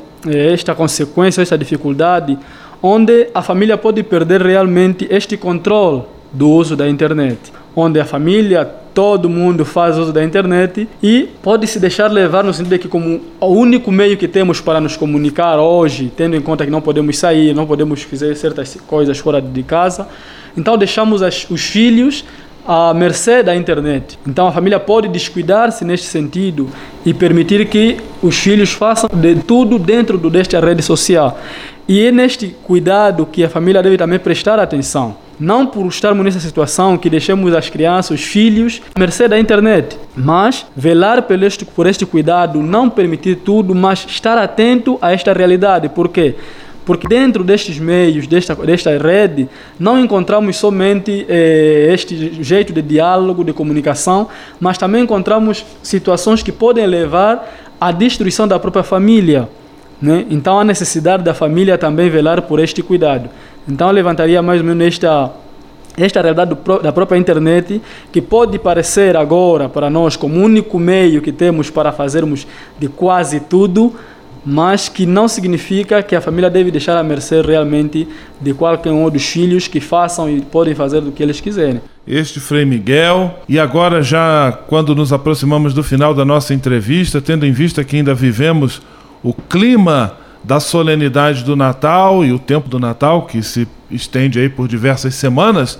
esta 0.52 0.74
consequência, 0.74 1.40
esta 1.40 1.56
dificuldade, 1.56 2.36
onde 2.82 3.28
a 3.32 3.42
família 3.42 3.78
pode 3.78 4.02
perder 4.02 4.42
realmente 4.42 5.06
este 5.08 5.36
controle 5.36 6.02
do 6.32 6.48
uso 6.48 6.76
da 6.76 6.88
internet, 6.88 7.52
onde 7.74 8.00
a 8.00 8.04
família, 8.04 8.64
todo 8.94 9.28
mundo 9.28 9.64
faz 9.64 9.96
uso 9.98 10.12
da 10.12 10.22
internet 10.22 10.88
e 11.02 11.28
pode 11.42 11.66
se 11.66 11.78
deixar 11.78 12.10
levar 12.10 12.44
no 12.44 12.52
sentido 12.52 12.72
de 12.72 12.78
que 12.78 12.88
como 12.88 13.20
o 13.40 13.46
único 13.46 13.90
meio 13.90 14.16
que 14.16 14.28
temos 14.28 14.60
para 14.60 14.80
nos 14.80 14.96
comunicar 14.96 15.58
hoje, 15.58 16.12
tendo 16.14 16.36
em 16.36 16.40
conta 16.40 16.64
que 16.64 16.70
não 16.70 16.80
podemos 16.80 17.16
sair, 17.18 17.54
não 17.54 17.66
podemos 17.66 18.02
fazer 18.02 18.34
certas 18.36 18.76
coisas 18.86 19.18
fora 19.18 19.40
de 19.40 19.62
casa, 19.62 20.06
então 20.56 20.76
deixamos 20.76 21.22
as, 21.22 21.48
os 21.50 21.62
filhos 21.62 22.24
à 22.66 22.94
mercê 22.94 23.42
da 23.42 23.56
internet. 23.56 24.18
Então 24.26 24.46
a 24.46 24.52
família 24.52 24.78
pode 24.78 25.08
descuidar-se 25.08 25.84
neste 25.84 26.06
sentido 26.06 26.68
e 27.04 27.12
permitir 27.12 27.66
que 27.66 27.96
os 28.22 28.36
filhos 28.36 28.72
façam 28.72 29.08
de 29.12 29.36
tudo 29.36 29.78
dentro 29.78 30.18
desta 30.30 30.60
rede 30.60 30.82
social. 30.82 31.38
E 31.88 32.06
é 32.06 32.12
neste 32.12 32.54
cuidado 32.62 33.26
que 33.26 33.42
a 33.42 33.48
família 33.48 33.82
deve 33.82 33.96
também 33.96 34.18
prestar 34.18 34.58
atenção. 34.60 35.16
Não 35.42 35.66
por 35.66 35.84
estarmos 35.88 36.24
nessa 36.24 36.38
situação 36.38 36.96
que 36.96 37.10
deixemos 37.10 37.52
as 37.52 37.68
crianças, 37.68 38.20
os 38.20 38.24
filhos, 38.24 38.80
à 38.94 39.00
mercê 39.00 39.26
da 39.26 39.36
internet, 39.36 39.98
mas 40.14 40.64
velar 40.76 41.20
por 41.22 41.42
este, 41.42 41.64
por 41.64 41.84
este 41.84 42.06
cuidado, 42.06 42.62
não 42.62 42.88
permitir 42.88 43.34
tudo, 43.44 43.74
mas 43.74 44.06
estar 44.08 44.38
atento 44.38 44.96
a 45.02 45.12
esta 45.12 45.32
realidade. 45.32 45.88
Por 45.88 46.10
quê? 46.10 46.36
Porque 46.86 47.08
dentro 47.08 47.42
destes 47.42 47.76
meios, 47.80 48.28
desta, 48.28 48.54
desta 48.54 48.96
rede, 48.96 49.48
não 49.80 49.98
encontramos 49.98 50.56
somente 50.56 51.26
eh, 51.28 51.88
este 51.92 52.40
jeito 52.40 52.72
de 52.72 52.80
diálogo, 52.80 53.42
de 53.42 53.52
comunicação, 53.52 54.28
mas 54.60 54.78
também 54.78 55.02
encontramos 55.02 55.66
situações 55.82 56.40
que 56.40 56.52
podem 56.52 56.86
levar 56.86 57.52
à 57.80 57.90
destruição 57.90 58.46
da 58.46 58.60
própria 58.60 58.84
família. 58.84 59.48
Né? 60.00 60.24
Então 60.30 60.58
há 60.58 60.64
necessidade 60.64 61.24
da 61.24 61.34
família 61.34 61.78
também 61.78 62.10
velar 62.10 62.42
por 62.42 62.60
este 62.60 62.80
cuidado. 62.80 63.28
Então 63.68 63.88
eu 63.88 63.92
levantaria 63.92 64.42
mais 64.42 64.60
ou 64.60 64.66
menos 64.66 64.86
esta, 64.86 65.30
esta 65.96 66.20
realidade 66.20 66.56
da 66.82 66.92
própria 66.92 67.18
internet, 67.18 67.80
que 68.10 68.20
pode 68.20 68.58
parecer 68.58 69.16
agora 69.16 69.68
para 69.68 69.88
nós 69.88 70.16
como 70.16 70.38
o 70.38 70.42
único 70.42 70.78
meio 70.78 71.22
que 71.22 71.32
temos 71.32 71.70
para 71.70 71.92
fazermos 71.92 72.46
de 72.78 72.88
quase 72.88 73.40
tudo, 73.40 73.94
mas 74.44 74.88
que 74.88 75.06
não 75.06 75.28
significa 75.28 76.02
que 76.02 76.16
a 76.16 76.20
família 76.20 76.50
deve 76.50 76.70
deixar 76.70 76.96
a 76.96 77.02
mercê 77.02 77.40
realmente 77.40 78.08
de 78.40 78.52
qualquer 78.52 78.90
um 78.90 79.08
dos 79.08 79.24
filhos 79.24 79.68
que 79.68 79.80
façam 79.80 80.28
e 80.28 80.40
podem 80.40 80.74
fazer 80.74 81.00
do 81.00 81.12
que 81.12 81.22
eles 81.22 81.40
quiserem. 81.40 81.80
Este 82.06 82.40
Frei 82.40 82.64
Miguel. 82.64 83.32
E 83.48 83.58
agora, 83.58 84.02
já 84.02 84.58
quando 84.66 84.94
nos 84.94 85.12
aproximamos 85.12 85.72
do 85.72 85.84
final 85.84 86.12
da 86.12 86.24
nossa 86.24 86.52
entrevista, 86.52 87.20
tendo 87.20 87.46
em 87.46 87.52
vista 87.52 87.84
que 87.84 87.96
ainda 87.96 88.12
vivemos 88.12 88.82
o 89.22 89.32
clima 89.32 90.16
da 90.44 90.58
solenidade 90.58 91.44
do 91.44 91.54
Natal 91.54 92.24
e 92.24 92.32
o 92.32 92.38
tempo 92.38 92.68
do 92.68 92.78
Natal, 92.78 93.26
que 93.26 93.42
se 93.42 93.68
estende 93.90 94.40
aí 94.40 94.48
por 94.48 94.66
diversas 94.66 95.14
semanas, 95.14 95.78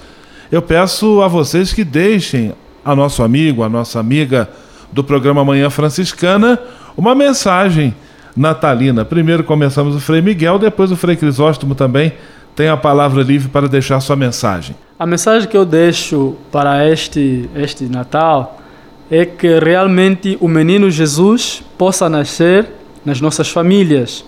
eu 0.50 0.62
peço 0.62 1.22
a 1.22 1.28
vocês 1.28 1.72
que 1.72 1.84
deixem 1.84 2.52
a 2.84 2.94
nosso 2.94 3.22
amigo, 3.22 3.62
a 3.62 3.68
nossa 3.68 3.98
amiga 3.98 4.48
do 4.92 5.02
programa 5.02 5.44
Manhã 5.44 5.70
Franciscana, 5.70 6.58
uma 6.96 7.14
mensagem 7.14 7.94
natalina. 8.36 9.04
Primeiro 9.04 9.44
começamos 9.44 9.96
o 9.96 10.00
Frei 10.00 10.20
Miguel, 10.20 10.58
depois 10.58 10.92
o 10.92 10.96
Frei 10.96 11.16
Crisóstomo 11.16 11.74
também 11.74 12.12
tem 12.54 12.68
a 12.68 12.76
palavra 12.76 13.22
livre 13.22 13.48
para 13.48 13.66
deixar 13.66 14.00
sua 14.00 14.16
mensagem. 14.16 14.76
A 14.98 15.06
mensagem 15.06 15.48
que 15.48 15.56
eu 15.56 15.64
deixo 15.64 16.36
para 16.50 16.88
este, 16.88 17.48
este 17.56 17.84
Natal 17.84 18.60
é 19.10 19.24
que 19.24 19.58
realmente 19.58 20.36
o 20.40 20.48
menino 20.48 20.90
Jesus 20.90 21.62
possa 21.76 22.08
nascer 22.08 22.68
nas 23.04 23.20
nossas 23.20 23.48
famílias. 23.48 24.24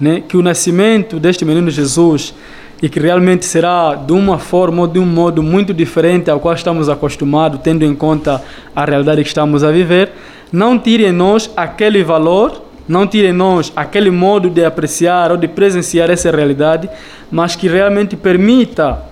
Né? 0.00 0.22
Que 0.26 0.36
o 0.36 0.42
nascimento 0.42 1.18
deste 1.18 1.44
menino 1.44 1.70
Jesus 1.70 2.34
e 2.82 2.88
que 2.88 2.98
realmente 2.98 3.44
será 3.44 3.94
de 3.94 4.12
uma 4.12 4.38
forma 4.38 4.82
ou 4.82 4.88
de 4.88 4.98
um 4.98 5.06
modo 5.06 5.42
muito 5.42 5.72
diferente 5.72 6.30
ao 6.30 6.40
qual 6.40 6.54
estamos 6.54 6.88
acostumados, 6.88 7.60
tendo 7.62 7.84
em 7.84 7.94
conta 7.94 8.42
a 8.74 8.84
realidade 8.84 9.22
que 9.22 9.28
estamos 9.28 9.62
a 9.62 9.70
viver, 9.70 10.10
não 10.52 10.78
tire 10.78 11.06
em 11.06 11.12
nós 11.12 11.50
aquele 11.56 12.02
valor 12.02 12.62
não 12.88 13.06
tire 13.06 13.28
em 13.28 13.32
nós 13.32 13.72
aquele 13.76 14.10
modo 14.10 14.50
de 14.50 14.64
apreciar 14.64 15.30
ou 15.30 15.36
de 15.36 15.48
presenciar 15.48 16.10
essa 16.10 16.30
realidade, 16.30 16.88
mas 17.30 17.54
que 17.54 17.68
realmente 17.68 18.16
permita 18.16 19.02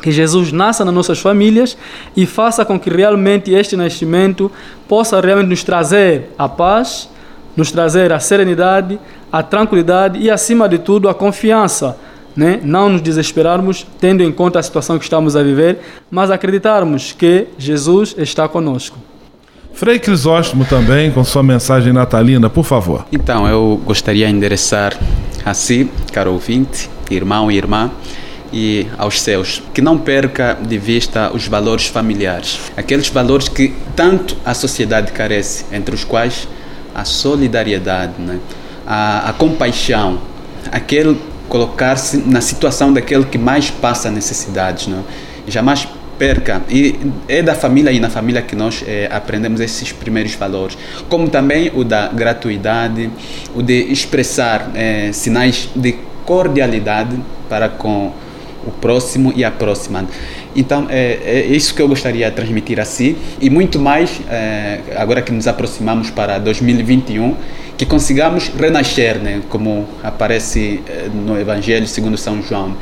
que 0.00 0.12
Jesus 0.12 0.52
nasça 0.52 0.84
nas 0.84 0.94
nossas 0.94 1.18
famílias 1.18 1.76
e 2.16 2.24
faça 2.24 2.64
com 2.64 2.78
que 2.78 2.88
realmente 2.88 3.52
este 3.52 3.76
nascimento 3.76 4.50
possa 4.86 5.20
realmente 5.20 5.48
nos 5.48 5.64
trazer 5.64 6.30
a 6.38 6.48
paz, 6.48 7.10
nos 7.56 7.72
trazer 7.72 8.12
a 8.12 8.20
serenidade, 8.20 8.98
a 9.32 9.42
tranquilidade 9.42 10.18
e, 10.18 10.30
acima 10.30 10.68
de 10.68 10.78
tudo, 10.78 11.08
a 11.08 11.14
confiança. 11.14 11.96
Né? 12.36 12.60
Não 12.62 12.88
nos 12.88 13.02
desesperarmos, 13.02 13.86
tendo 14.00 14.22
em 14.22 14.30
conta 14.30 14.58
a 14.58 14.62
situação 14.62 14.96
que 14.96 15.04
estamos 15.04 15.34
a 15.34 15.42
viver, 15.42 15.80
mas 16.10 16.30
acreditarmos 16.30 17.12
que 17.12 17.48
Jesus 17.58 18.14
está 18.16 18.46
conosco. 18.46 18.96
Frei 19.72 19.98
Crisóstomo 19.98 20.64
também, 20.64 21.10
com 21.10 21.22
sua 21.22 21.42
mensagem 21.42 21.92
natalina, 21.92 22.48
por 22.50 22.64
favor. 22.64 23.06
Então, 23.12 23.46
eu 23.46 23.80
gostaria 23.84 24.26
de 24.26 24.32
endereçar 24.32 24.96
a 25.44 25.54
si, 25.54 25.88
caro 26.12 26.32
ouvinte, 26.32 26.90
irmão 27.10 27.50
e 27.50 27.56
irmã, 27.56 27.90
e 28.52 28.86
aos 28.96 29.20
seus, 29.20 29.62
que 29.74 29.80
não 29.80 29.98
perca 29.98 30.56
de 30.60 30.78
vista 30.78 31.30
os 31.32 31.46
valores 31.46 31.86
familiares, 31.86 32.58
aqueles 32.76 33.08
valores 33.08 33.48
que 33.48 33.74
tanto 33.94 34.36
a 34.44 34.54
sociedade 34.54 35.12
carece, 35.12 35.64
entre 35.72 35.94
os 35.94 36.02
quais 36.02 36.48
a 36.94 37.04
solidariedade, 37.04 38.14
né? 38.18 38.38
A, 38.88 39.28
a 39.28 39.32
compaixão, 39.34 40.18
aquele 40.72 41.20
colocar-se 41.46 42.16
na 42.16 42.40
situação 42.40 42.90
daquele 42.92 43.26
que 43.26 43.36
mais 43.36 43.70
passa 43.70 44.10
necessidades, 44.10 44.86
não? 44.86 45.04
jamais 45.46 45.86
perca. 46.18 46.62
E 46.68 46.98
é 47.28 47.42
da 47.42 47.54
família 47.54 47.92
e 47.92 48.00
na 48.00 48.10
família 48.10 48.40
que 48.42 48.56
nós 48.56 48.82
é, 48.86 49.08
aprendemos 49.12 49.60
esses 49.60 49.92
primeiros 49.92 50.34
valores. 50.34 50.76
Como 51.08 51.28
também 51.28 51.70
o 51.74 51.84
da 51.84 52.08
gratuidade, 52.08 53.10
o 53.54 53.62
de 53.62 53.92
expressar 53.92 54.70
é, 54.74 55.12
sinais 55.12 55.68
de 55.76 55.96
cordialidade 56.24 57.16
para 57.48 57.68
com 57.68 58.12
o 58.66 58.70
próximo 58.70 59.32
e 59.34 59.44
a 59.44 59.50
próxima. 59.50 60.06
Então, 60.54 60.86
é, 60.90 61.18
é, 61.24 61.46
isso 61.46 61.74
que 61.74 61.82
eu 61.82 61.88
gostaria 61.88 62.28
de 62.28 62.36
transmitir 62.36 62.80
a 62.80 62.84
si 62.84 63.16
e 63.40 63.48
muito 63.48 63.78
mais, 63.78 64.20
é, 64.30 64.80
agora 64.96 65.22
que 65.22 65.32
nos 65.32 65.46
aproximamos 65.46 66.10
para 66.10 66.38
2021, 66.38 67.34
que 67.76 67.86
consigamos 67.86 68.48
renascer, 68.48 69.18
né, 69.18 69.40
como 69.48 69.86
aparece 70.02 70.80
no 71.14 71.38
Evangelho 71.38 71.86
segundo 71.86 72.16
São 72.18 72.42
João, 72.42 72.76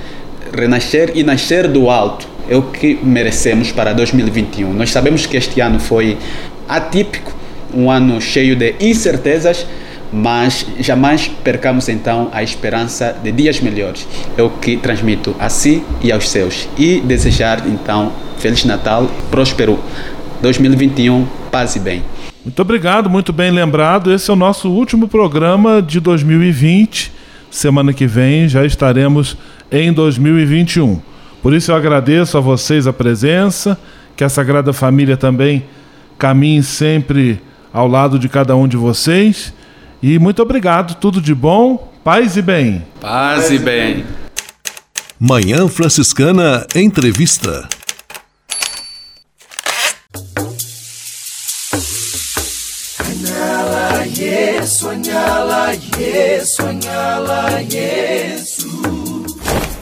renascer 0.53 1.13
e 1.15 1.23
nascer 1.23 1.69
do 1.69 1.91
alto 1.91 2.37
é 2.49 2.57
o 2.57 2.63
que 2.63 2.99
merecemos 3.03 3.73
para 3.73 3.93
2021. 3.93 4.73
Nós 4.73 4.91
sabemos 4.91 5.27
que 5.27 5.37
este 5.37 5.61
ano 5.61 5.81
foi 5.81 6.17
atípico, 6.69 7.35
um 7.75 7.91
ano 7.91 8.21
cheio 8.21 8.55
de 8.55 8.75
incertezas, 8.81 9.67
mas 10.13 10.67
jamais 10.81 11.29
percamos 11.43 11.89
então 11.89 12.29
a 12.33 12.43
esperança 12.43 13.17
de 13.23 13.33
dias 13.33 13.61
melhores. 13.61 14.07
É 14.37 14.43
o 14.43 14.51
que 14.51 14.77
transmito 14.77 15.35
a 15.39 15.49
si 15.49 15.83
e 16.03 16.13
aos 16.13 16.29
seus. 16.29 16.69
E 16.79 17.01
desejar 17.01 17.67
então 17.67 18.13
Feliz 18.39 18.65
Natal, 18.65 19.11
próspero 19.31 19.79
2021, 20.43 21.27
paz 21.51 21.77
e 21.77 21.81
bem. 21.81 22.03
Muito 22.45 22.61
obrigado, 22.63 23.11
muito 23.11 23.33
bem 23.33 23.51
lembrado. 23.51 24.13
Esse 24.13 24.31
é 24.31 24.33
o 24.33 24.37
nosso 24.37 24.71
último 24.71 25.09
programa 25.09 25.83
de 25.83 25.99
2020. 25.99 27.13
Semana 27.51 27.93
que 27.93 28.07
vem 28.07 28.49
já 28.49 28.65
estaremos 28.65 29.37
em 29.71 29.93
2021. 29.93 31.01
Por 31.43 31.55
isso 31.55 31.71
eu 31.71 31.77
agradeço 31.77 32.37
a 32.37 32.41
vocês 32.41 32.87
a 32.87 32.93
presença, 32.93 33.79
que 34.17 34.23
a 34.23 34.29
Sagrada 34.29 34.73
Família 34.73 35.17
também 35.17 35.65
caminhe 36.19 36.63
sempre 36.63 37.41
ao 37.73 37.89
lado 37.89 38.19
de 38.19 38.29
cada 38.29 38.55
um 38.57 38.67
de 38.67 38.77
vocês. 38.77 39.53
E 40.09 40.21
muito 40.21 40.41
obrigado, 40.41 40.95
tudo 40.95 41.21
de 41.21 41.35
bom, 41.35 41.93
paz 42.05 42.37
e 42.37 42.43
bem. 42.43 42.87
Paz 43.01 43.51
e 43.51 43.59
bem. 43.59 44.07
Manhã 45.19 45.67
Franciscana 45.67 46.65
Entrevista. 46.77 47.69
Sonhá-la, 53.03 54.05
yes, 54.17 54.79
sonhá-la, 54.79 55.73
yes, 55.99 56.55
sonhá-la, 56.55 57.59
yes. 57.63 59.06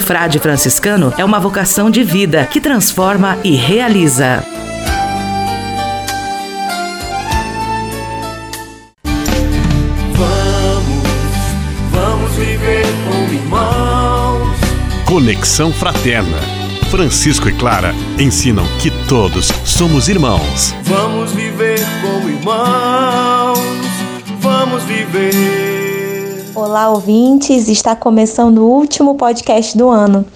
frade 0.00 0.38
franciscano 0.38 1.12
é 1.16 1.24
uma 1.24 1.40
vocação 1.40 1.90
de 1.90 2.02
vida 2.02 2.46
que 2.46 2.60
transforma 2.60 3.38
e 3.42 3.54
realiza. 3.54 4.44
Vamos, 10.14 11.02
vamos 11.90 12.32
viver 12.32 12.86
como 13.04 13.32
irmãos. 13.32 14.56
Conexão 15.06 15.72
Fraterna. 15.72 16.38
Francisco 16.90 17.48
e 17.48 17.52
Clara 17.52 17.94
ensinam 18.18 18.66
que 18.80 18.90
todos 19.06 19.48
somos 19.64 20.08
irmãos. 20.08 20.74
Vamos 20.84 21.32
viver 21.32 21.80
como 22.00 22.28
irmãos. 22.28 23.58
Vamos 24.40 24.82
viver. 24.84 25.87
Olá, 26.60 26.90
ouvintes! 26.90 27.68
Está 27.68 27.94
começando 27.94 28.58
o 28.58 28.68
último 28.68 29.14
podcast 29.14 29.78
do 29.78 29.88
ano 29.88 30.26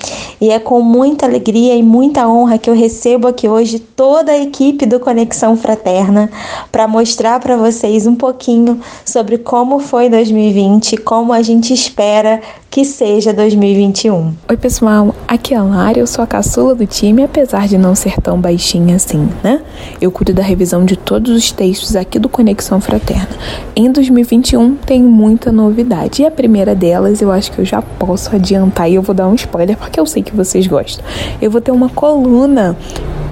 e 0.41 0.51
é 0.51 0.61
com 0.61 0.81
muita 0.81 1.27
alegria 1.27 1.75
e 1.75 1.83
muita 1.83 2.29
honra 2.29 2.59
que 2.59 2.71
eu 2.71 2.75
recebo 2.75 3.27
aqui 3.27 3.49
hoje 3.49 3.81
toda 3.81 4.31
a 4.31 4.39
equipe 4.39 4.87
do 4.87 5.01
Conexão 5.01 5.57
Fraterna 5.57 6.31
para 6.71 6.87
mostrar 6.87 7.41
para 7.41 7.57
vocês 7.57 8.07
um 8.07 8.15
pouquinho 8.15 8.81
sobre 9.05 9.37
como 9.37 9.81
foi 9.81 10.09
2020 10.09 10.93
e 10.93 10.97
como 10.97 11.33
a 11.33 11.43
gente 11.43 11.75
espera 11.75 12.41
que 12.71 12.85
seja 12.87 13.35
2021. 13.35 14.35
Oi, 14.49 14.57
pessoal, 14.57 15.15
aqui 15.29 15.53
é 15.53 15.59
a 15.59 15.63
Lara, 15.63 15.99
eu 15.99 16.07
sou 16.07 16.25
a 16.25 16.27
caçula 16.27 16.75
do 16.75 16.87
time, 16.87 17.23
apesar 17.23 17.69
de 17.69 17.77
não 17.77 17.95
ser 17.95 18.19
tão 18.21 18.41
baixinha 18.41 18.97
assim, 18.97 19.29
né? 19.45 19.61
Eu 20.01 20.11
cuido 20.11 20.33
da 20.33 20.43
revisão 20.43 20.83
de 20.85 20.97
todos 20.97 21.37
os 21.37 21.53
textos 21.53 21.95
aqui 21.95 22.19
do 22.19 22.31
Conexão 22.31 22.81
Fraterna. 22.81 23.29
Em 23.77 23.93
2021 23.93 24.77
tem 24.77 25.03
muita 25.03 25.53
novidade 25.53 26.12
e 26.21 26.27
a 26.27 26.31
primeira 26.31 26.75
delas 26.75 27.23
eu 27.23 27.31
acho 27.31 27.53
que 27.53 27.61
eu 27.61 27.65
já 27.65 27.81
posso 27.81 28.35
adiantar 28.35 28.91
e 28.91 28.95
eu 28.97 29.03
vou 29.03 29.15
dar 29.15 29.29
um 29.29 29.35
spoiler 29.35 29.77
porque 29.77 29.99
eu 29.99 30.07
sei 30.07 30.23
que 30.23 30.35
vocês 30.35 30.67
gostam. 30.67 31.05
Eu 31.41 31.51
vou 31.51 31.61
ter 31.61 31.71
uma 31.71 31.89
coluna 31.89 32.77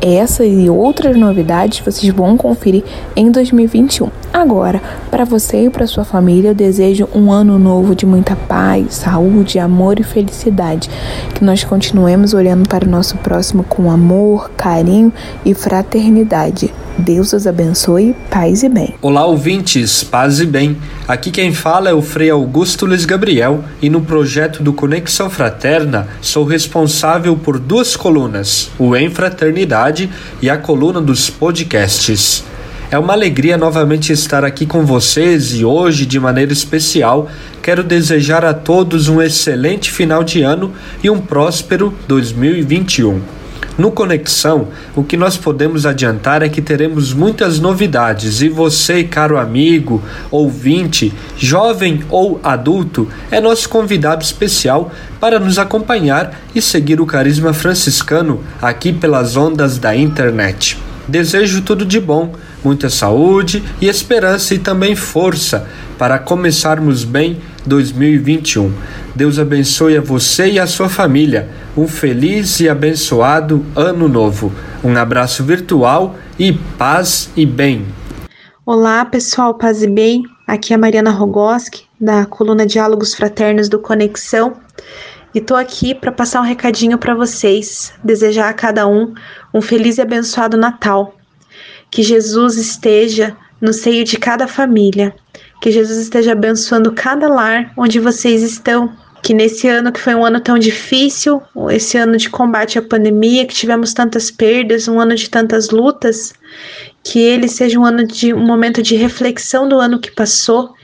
essa 0.01 0.45
e 0.45 0.69
outras 0.71 1.17
novidades 1.17 1.81
vocês 1.81 2.13
vão 2.13 2.37
conferir 2.37 2.85
em 3.15 3.31
2021. 3.31 4.09
Agora, 4.33 4.81
para 5.11 5.25
você 5.25 5.67
e 5.67 5.71
para 5.71 5.87
sua 5.87 6.05
família, 6.05 6.51
eu 6.51 6.55
desejo 6.55 7.09
um 7.15 7.33
ano 7.33 7.59
novo 7.59 7.95
de 7.95 8.07
muita 8.07 8.37
paz, 8.37 8.95
saúde, 8.95 9.59
amor 9.59 9.99
e 9.99 10.05
felicidade. 10.05 10.89
Que 11.35 11.45
nós 11.45 11.65
continuemos 11.65 12.33
olhando 12.33 12.69
para 12.69 12.87
o 12.87 12.91
nosso 12.91 13.17
próximo 13.19 13.65
com 13.65 13.91
amor, 13.91 14.51
carinho 14.57 15.13
e 15.45 15.53
fraternidade. 15.53 16.73
Deus 16.99 17.33
os 17.33 17.47
abençoe, 17.47 18.15
paz 18.31 18.63
e 18.63 18.69
bem. 18.69 18.95
Olá, 19.01 19.25
ouvintes, 19.25 20.05
paz 20.05 20.39
e 20.39 20.47
bem. 20.47 20.77
Aqui 21.09 21.31
quem 21.31 21.53
fala 21.53 21.89
é 21.89 21.95
o 21.95 22.03
Frei 22.03 22.31
Augusto 22.31 22.85
Luiz 22.85 23.05
Gabriel 23.05 23.65
e 23.81 23.89
no 23.89 24.03
projeto 24.03 24.63
do 24.63 24.73
Conexão 24.73 25.31
Fraterna 25.31 26.09
sou 26.21 26.45
responsável 26.45 27.37
por 27.37 27.59
duas 27.59 27.97
colunas, 27.97 28.71
o 28.79 28.95
Em 28.95 29.09
Fraternidade 29.09 29.90
e 30.41 30.49
a 30.49 30.57
coluna 30.57 31.01
dos 31.01 31.29
podcasts. 31.29 32.45
É 32.91 32.99
uma 32.99 33.13
alegria 33.13 33.57
novamente 33.57 34.13
estar 34.13 34.45
aqui 34.45 34.67
com 34.67 34.85
vocês 34.85 35.55
e 35.55 35.65
hoje, 35.65 36.05
de 36.05 36.19
maneira 36.19 36.53
especial, 36.53 37.29
quero 37.63 37.85
desejar 37.85 38.45
a 38.45 38.53
todos 38.53 39.09
um 39.09 39.23
excelente 39.23 39.91
final 39.91 40.25
de 40.25 40.43
ano 40.43 40.73
e 41.03 41.09
um 41.09 41.21
próspero 41.21 41.95
2021. 42.09 43.40
No 43.81 43.91
Conexão, 43.91 44.69
o 44.95 45.03
que 45.03 45.17
nós 45.17 45.39
podemos 45.39 45.87
adiantar 45.87 46.43
é 46.43 46.51
que 46.51 46.61
teremos 46.61 47.15
muitas 47.15 47.59
novidades 47.59 48.43
e 48.43 48.49
você, 48.51 49.05
caro 49.05 49.39
amigo, 49.39 50.03
ouvinte, 50.31 51.11
jovem 51.39 52.05
ou 52.11 52.39
adulto, 52.43 53.09
é 53.31 53.41
nosso 53.41 53.71
convidado 53.71 54.23
especial 54.23 54.93
para 55.19 55.41
nos 55.41 55.59
acompanhar 55.59 56.43
e 56.55 56.61
seguir 56.61 57.01
o 57.01 57.07
carisma 57.07 57.55
franciscano 57.55 58.45
aqui 58.61 58.93
pelas 58.93 59.35
ondas 59.35 59.79
da 59.79 59.97
internet. 59.97 60.77
Desejo 61.09 61.63
tudo 61.63 61.87
de 61.87 61.99
bom, 61.99 62.35
muita 62.63 62.91
saúde 62.91 63.63
e 63.81 63.89
esperança 63.89 64.55
e 64.55 64.59
também 64.59 64.95
força 64.95 65.67
para 65.99 66.19
começarmos 66.19 67.03
bem 67.03 67.39
2021. 67.65 68.73
Deus 69.15 69.39
abençoe 69.39 69.97
a 69.97 70.01
você 70.01 70.53
e 70.53 70.59
a 70.59 70.67
sua 70.67 70.89
família. 70.89 71.49
Um 71.77 71.89
feliz 71.89 72.61
e 72.61 72.69
abençoado 72.69 73.65
ano 73.75 74.09
novo. 74.09 74.53
Um 74.85 74.97
abraço 74.97 75.43
virtual 75.45 76.15
e 76.39 76.53
paz 76.53 77.29
e 77.37 77.45
bem. 77.45 77.87
Olá, 78.65 79.05
pessoal, 79.05 79.55
paz 79.55 79.83
e 79.83 79.89
bem. 79.89 80.23
Aqui 80.47 80.73
é 80.73 80.77
a 80.77 80.79
Mariana 80.79 81.11
Rogoski, 81.11 81.85
da 82.01 82.25
coluna 82.25 82.65
Diálogos 82.65 83.15
Fraternos 83.15 83.69
do 83.69 83.81
Conexão. 83.81 84.55
E 85.35 85.41
tô 85.41 85.57
aqui 85.57 85.93
para 85.95 86.13
passar 86.13 86.41
um 86.41 86.45
recadinho 86.45 86.97
para 86.97 87.15
vocês, 87.15 87.93
desejar 88.03 88.49
a 88.49 88.55
cada 88.55 88.87
um 88.87 89.13
um 89.53 89.61
feliz 89.61 89.99
e 89.99 90.03
abençoado 90.03 90.57
Natal. 90.57 91.17
Que 91.91 92.03
Jesus 92.03 92.57
esteja 92.57 93.37
no 93.61 93.73
seio 93.73 94.05
de 94.05 94.17
cada 94.17 94.47
família, 94.47 95.15
que 95.61 95.71
Jesus 95.71 95.99
esteja 95.99 96.33
abençoando 96.33 96.93
cada 96.93 97.29
lar 97.29 97.73
onde 97.77 98.01
vocês 98.01 98.43
estão. 98.43 98.91
Que 99.31 99.35
nesse 99.35 99.69
ano 99.69 99.93
que 99.93 100.01
foi 100.01 100.13
um 100.13 100.25
ano 100.25 100.41
tão 100.41 100.59
difícil, 100.59 101.41
esse 101.71 101.97
ano 101.97 102.17
de 102.17 102.29
combate 102.29 102.81
à 102.81 102.83
pandemia, 102.83 103.47
que 103.47 103.55
tivemos 103.55 103.95
tantas 103.95 104.29
perdas, 104.29 104.89
um 104.89 104.99
ano 104.99 105.15
de 105.15 105.31
tantas 105.31 105.71
lutas, 105.71 106.35
que 107.05 107.21
ele 107.21 107.47
seja 107.47 107.79
um 107.79 107.85
ano 107.85 108.05
de 108.05 108.35
um 108.35 108.45
momento 108.45 108.83
de 108.83 108.97
reflexão 108.97 109.69
do 109.69 109.79
ano 109.79 110.01
que 110.01 110.11
passou 110.11 110.75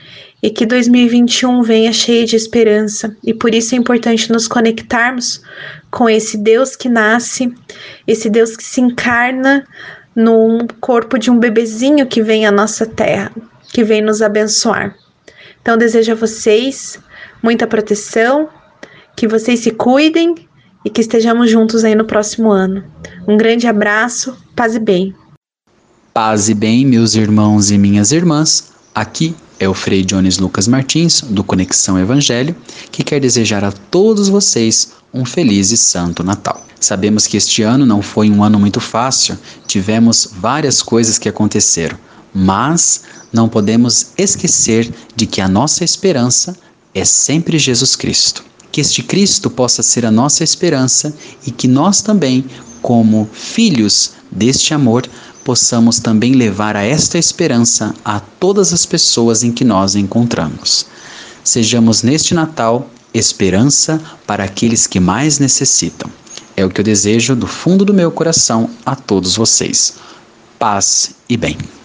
e 0.41 0.49
que 0.49 0.65
2021 0.65 1.61
venha 1.61 1.91
cheio 1.91 2.25
de 2.25 2.37
esperança. 2.37 3.13
E 3.21 3.33
por 3.33 3.53
isso 3.53 3.75
é 3.75 3.77
importante 3.77 4.31
nos 4.31 4.47
conectarmos 4.47 5.41
com 5.91 6.09
esse 6.09 6.37
Deus 6.37 6.73
que 6.73 6.87
nasce, 6.87 7.53
esse 8.07 8.29
Deus 8.29 8.55
que 8.55 8.63
se 8.63 8.79
encarna 8.79 9.67
no 10.15 10.65
corpo 10.79 11.19
de 11.19 11.29
um 11.29 11.37
bebezinho 11.37 12.07
que 12.07 12.23
vem 12.23 12.45
à 12.45 12.51
nossa 12.53 12.85
terra, 12.85 13.29
que 13.73 13.83
vem 13.83 14.01
nos 14.01 14.21
abençoar. 14.21 14.95
Então 15.61 15.77
desejo 15.77 16.13
a 16.13 16.15
vocês 16.15 16.97
muita 17.41 17.67
proteção, 17.67 18.49
que 19.15 19.27
vocês 19.27 19.61
se 19.61 19.71
cuidem 19.71 20.35
e 20.85 20.89
que 20.89 21.01
estejamos 21.01 21.49
juntos 21.49 21.83
aí 21.83 21.95
no 21.95 22.05
próximo 22.05 22.51
ano. 22.51 22.83
Um 23.27 23.35
grande 23.35 23.67
abraço, 23.67 24.37
paz 24.55 24.75
e 24.75 24.79
bem. 24.79 25.13
Paz 26.13 26.49
e 26.49 26.53
bem, 26.53 26.85
meus 26.85 27.15
irmãos 27.15 27.71
e 27.71 27.77
minhas 27.77 28.11
irmãs. 28.11 28.71
Aqui 28.93 29.35
é 29.59 29.67
o 29.67 29.73
Frei 29.73 30.03
Jones 30.03 30.37
Lucas 30.37 30.67
Martins, 30.67 31.21
do 31.21 31.43
Conexão 31.43 31.99
Evangelho, 31.99 32.55
que 32.91 33.03
quer 33.03 33.19
desejar 33.19 33.63
a 33.63 33.71
todos 33.71 34.29
vocês 34.29 34.93
um 35.13 35.25
feliz 35.25 35.71
e 35.71 35.77
santo 35.77 36.23
Natal. 36.23 36.63
Sabemos 36.79 37.25
que 37.25 37.37
este 37.37 37.63
ano 37.63 37.85
não 37.85 38.01
foi 38.01 38.29
um 38.29 38.43
ano 38.43 38.59
muito 38.59 38.79
fácil, 38.79 39.37
tivemos 39.67 40.29
várias 40.31 40.81
coisas 40.81 41.17
que 41.17 41.27
aconteceram, 41.27 41.97
mas 42.33 43.03
não 43.33 43.49
podemos 43.49 44.11
esquecer 44.17 44.91
de 45.15 45.25
que 45.25 45.41
a 45.41 45.47
nossa 45.47 45.83
esperança 45.83 46.55
é 46.99 47.05
sempre 47.05 47.59
Jesus 47.59 47.95
Cristo. 47.95 48.43
Que 48.71 48.81
este 48.81 49.03
Cristo 49.03 49.49
possa 49.49 49.83
ser 49.83 50.05
a 50.05 50.11
nossa 50.11 50.43
esperança 50.43 51.13
e 51.45 51.51
que 51.51 51.67
nós 51.67 52.01
também, 52.01 52.43
como 52.81 53.29
filhos 53.31 54.13
deste 54.31 54.73
amor, 54.73 55.07
possamos 55.43 55.99
também 55.99 56.33
levar 56.33 56.75
a 56.75 56.83
esta 56.83 57.17
esperança 57.17 57.93
a 58.03 58.19
todas 58.19 58.73
as 58.73 58.85
pessoas 58.85 59.43
em 59.43 59.51
que 59.51 59.63
nós 59.63 59.95
encontramos. 59.95 60.85
Sejamos 61.43 62.03
neste 62.03 62.33
Natal 62.33 62.89
esperança 63.13 64.01
para 64.25 64.43
aqueles 64.43 64.85
que 64.85 64.99
mais 64.99 65.39
necessitam. 65.39 66.09
É 66.55 66.65
o 66.65 66.69
que 66.69 66.81
eu 66.81 66.85
desejo 66.85 67.35
do 67.35 67.47
fundo 67.47 67.85
do 67.85 67.93
meu 67.93 68.11
coração 68.11 68.69
a 68.85 68.95
todos 68.95 69.35
vocês. 69.35 69.93
Paz 70.59 71.11
e 71.29 71.37
bem. 71.37 71.76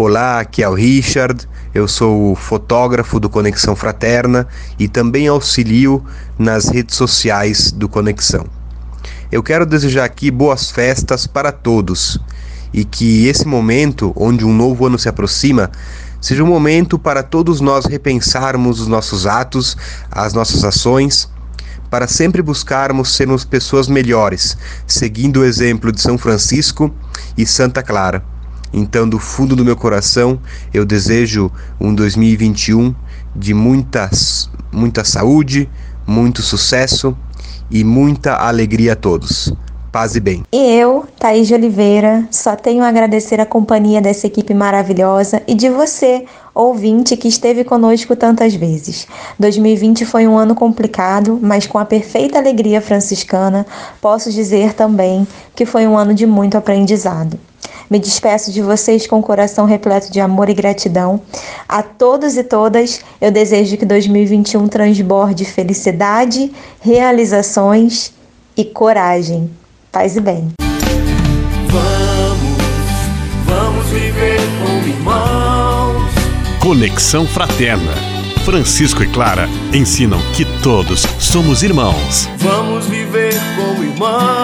Olá, 0.00 0.38
aqui 0.38 0.62
é 0.62 0.68
o 0.68 0.74
Richard. 0.74 1.48
Eu 1.74 1.88
sou 1.88 2.36
fotógrafo 2.36 3.18
do 3.18 3.28
Conexão 3.28 3.74
Fraterna 3.74 4.46
e 4.78 4.86
também 4.86 5.26
auxilio 5.26 6.04
nas 6.38 6.68
redes 6.68 6.94
sociais 6.94 7.72
do 7.72 7.88
Conexão. 7.88 8.46
Eu 9.32 9.42
quero 9.42 9.66
desejar 9.66 10.04
aqui 10.04 10.30
boas 10.30 10.70
festas 10.70 11.26
para 11.26 11.50
todos 11.50 12.16
e 12.72 12.84
que 12.84 13.26
esse 13.26 13.44
momento, 13.44 14.12
onde 14.14 14.44
um 14.44 14.54
novo 14.54 14.86
ano 14.86 14.96
se 14.96 15.08
aproxima, 15.08 15.68
seja 16.20 16.44
um 16.44 16.46
momento 16.46 16.96
para 16.96 17.24
todos 17.24 17.60
nós 17.60 17.84
repensarmos 17.84 18.80
os 18.80 18.86
nossos 18.86 19.26
atos, 19.26 19.76
as 20.12 20.32
nossas 20.32 20.62
ações, 20.62 21.28
para 21.90 22.06
sempre 22.06 22.40
buscarmos 22.40 23.16
sermos 23.16 23.44
pessoas 23.44 23.88
melhores, 23.88 24.56
seguindo 24.86 25.40
o 25.40 25.44
exemplo 25.44 25.90
de 25.90 26.00
São 26.00 26.16
Francisco 26.16 26.94
e 27.36 27.44
Santa 27.44 27.82
Clara. 27.82 28.37
Então, 28.72 29.08
do 29.08 29.18
fundo 29.18 29.56
do 29.56 29.64
meu 29.64 29.76
coração, 29.76 30.38
eu 30.72 30.84
desejo 30.84 31.50
um 31.80 31.94
2021 31.94 32.94
de 33.34 33.54
muitas, 33.54 34.50
muita 34.72 35.04
saúde, 35.04 35.68
muito 36.06 36.42
sucesso 36.42 37.16
e 37.70 37.84
muita 37.84 38.34
alegria 38.34 38.94
a 38.94 38.96
todos. 38.96 39.52
Paz 39.90 40.14
e 40.16 40.20
bem. 40.20 40.44
E 40.52 40.58
eu, 40.58 41.06
Thaís 41.18 41.48
de 41.48 41.54
Oliveira, 41.54 42.28
só 42.30 42.54
tenho 42.54 42.84
a 42.84 42.88
agradecer 42.88 43.40
a 43.40 43.46
companhia 43.46 44.02
dessa 44.02 44.26
equipe 44.26 44.52
maravilhosa 44.52 45.42
e 45.48 45.54
de 45.54 45.70
você, 45.70 46.26
ouvinte, 46.54 47.16
que 47.16 47.26
esteve 47.26 47.64
conosco 47.64 48.14
tantas 48.14 48.54
vezes. 48.54 49.06
2020 49.38 50.04
foi 50.04 50.28
um 50.28 50.36
ano 50.36 50.54
complicado, 50.54 51.38
mas 51.42 51.66
com 51.66 51.78
a 51.78 51.86
perfeita 51.86 52.38
alegria 52.38 52.82
franciscana, 52.82 53.66
posso 54.00 54.30
dizer 54.30 54.74
também 54.74 55.26
que 55.54 55.64
foi 55.64 55.86
um 55.86 55.96
ano 55.96 56.12
de 56.12 56.26
muito 56.26 56.58
aprendizado. 56.58 57.38
Me 57.90 57.98
despeço 57.98 58.52
de 58.52 58.60
vocês 58.60 59.06
com 59.06 59.18
o 59.18 59.22
coração 59.22 59.64
repleto 59.64 60.12
de 60.12 60.20
amor 60.20 60.50
e 60.50 60.54
gratidão. 60.54 61.20
A 61.68 61.82
todos 61.82 62.36
e 62.36 62.44
todas, 62.44 63.00
eu 63.20 63.30
desejo 63.30 63.76
que 63.76 63.86
2021 63.86 64.68
transborde 64.68 65.44
felicidade, 65.44 66.52
realizações 66.80 68.12
e 68.56 68.64
coragem. 68.64 69.50
Paz 69.90 70.16
e 70.16 70.20
bem. 70.20 70.48
Vamos, 71.68 72.58
vamos 73.46 73.86
viver 73.86 74.40
como 74.62 74.86
irmãos. 74.86 76.12
Conexão 76.60 77.26
Fraterna. 77.26 78.18
Francisco 78.44 79.02
e 79.02 79.06
Clara 79.06 79.46
ensinam 79.74 80.18
que 80.34 80.44
todos 80.62 81.02
somos 81.18 81.62
irmãos. 81.62 82.28
Vamos 82.38 82.86
viver 82.86 83.34
como 83.56 83.84
irmãos. 83.84 84.37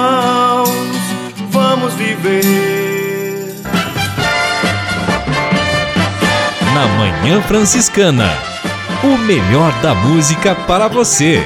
Na 6.84 6.98
Manhã 6.98 7.40
Franciscana. 7.40 8.28
O 9.02 9.16
melhor 9.16 9.72
da 9.80 9.94
música 9.94 10.54
para 10.54 10.86
você. 10.86 11.42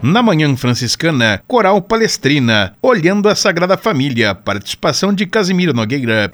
Na 0.00 0.22
Manhã 0.22 0.54
Franciscana, 0.54 1.42
Coral 1.48 1.82
Palestrina, 1.82 2.76
Olhando 2.80 3.28
a 3.28 3.34
Sagrada 3.34 3.76
Família, 3.76 4.36
participação 4.36 5.12
de 5.12 5.26
Casimiro 5.26 5.74
Nogueira. 5.74 6.30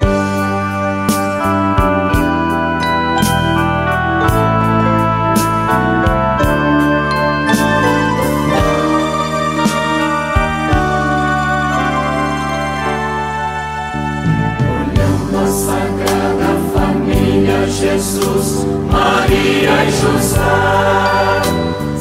E 19.85 19.91
José, 19.91 20.39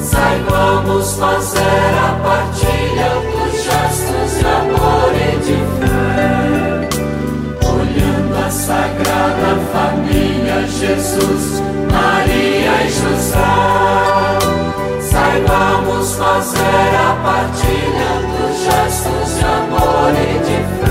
saibamos 0.03 1.17
fazer 1.17 1.93
a 1.99 2.17
partilha 2.25 3.11
dos 3.31 3.63
gestos 3.63 4.39
de 4.39 4.47
amor 4.47 5.13
e 5.15 5.37
de 5.37 5.59
fé. 5.79 6.89
Olhando 7.69 8.35
a 8.43 8.51
Sagrada 8.51 9.51
Família, 9.71 10.67
Jesus, 10.67 11.63
Maria 11.93 12.75
e 12.85 12.89
José, 12.89 13.53
saibamos 15.03 16.15
fazer 16.15 16.91
a 16.97 17.15
partilha 17.23 18.13
dos 18.33 18.55
gestos 18.65 19.29
de 19.39 19.45
amor 19.45 20.13
e 20.13 20.39
de 20.39 20.57
fé. 20.57 20.85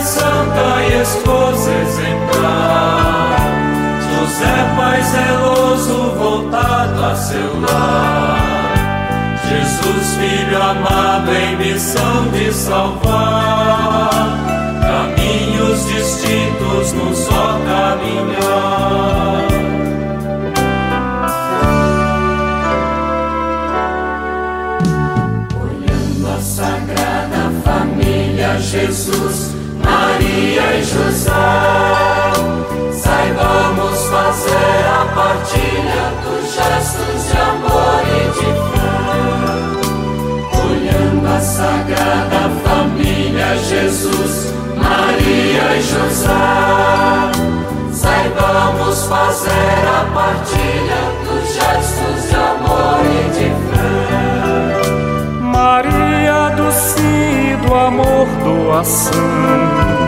Santa 0.00 0.82
e 0.82 1.02
Esposa 1.02 1.70
exemplar, 1.70 3.17
José, 4.38 4.54
Pai 4.76 5.02
zeloso 5.02 6.14
voltado 6.16 7.04
a 7.04 7.16
seu 7.16 7.60
lar, 7.60 8.74
Jesus, 9.48 10.14
Filho 10.14 10.62
amado 10.62 11.32
em 11.32 11.56
missão 11.56 12.28
de 12.30 12.52
salvar, 12.52 14.28
caminhos 14.80 15.84
distintos 15.86 16.92
num 16.92 17.14
só 17.16 17.58
caminhar. 17.66 19.48
Olhando 25.60 26.28
a 26.28 26.40
Sagrada 26.40 27.50
Família, 27.64 28.60
Jesus, 28.60 29.52
Maria 29.82 30.76
e 30.76 30.84
José, 30.84 32.27
fazer 34.38 34.86
a 34.86 35.02
partilha 35.14 36.02
dos 36.22 36.44
gestos 36.54 37.18
de 37.28 37.36
amor 37.40 38.02
e 38.06 38.22
de 38.30 38.48
fé. 38.70 38.92
Olhando 40.62 41.26
a 41.26 41.40
Sagrada 41.40 42.42
Família, 42.64 43.50
Jesus, 43.56 44.54
Maria 44.76 45.66
e 45.76 45.82
José, 45.82 46.28
saibamos 47.92 49.06
fazer 49.06 49.82
a 49.88 50.04
partilha 50.14 51.02
dos 51.24 51.44
gestos 51.54 52.28
de 52.28 52.36
amor 52.36 53.00
e 53.04 53.30
de 53.30 53.48
fé. 53.72 53.88
Maria 55.40 56.50
do 56.54 56.70
sim 56.70 57.54
e 57.54 57.56
do 57.66 57.74
amor, 57.74 58.26
doação. 58.44 59.98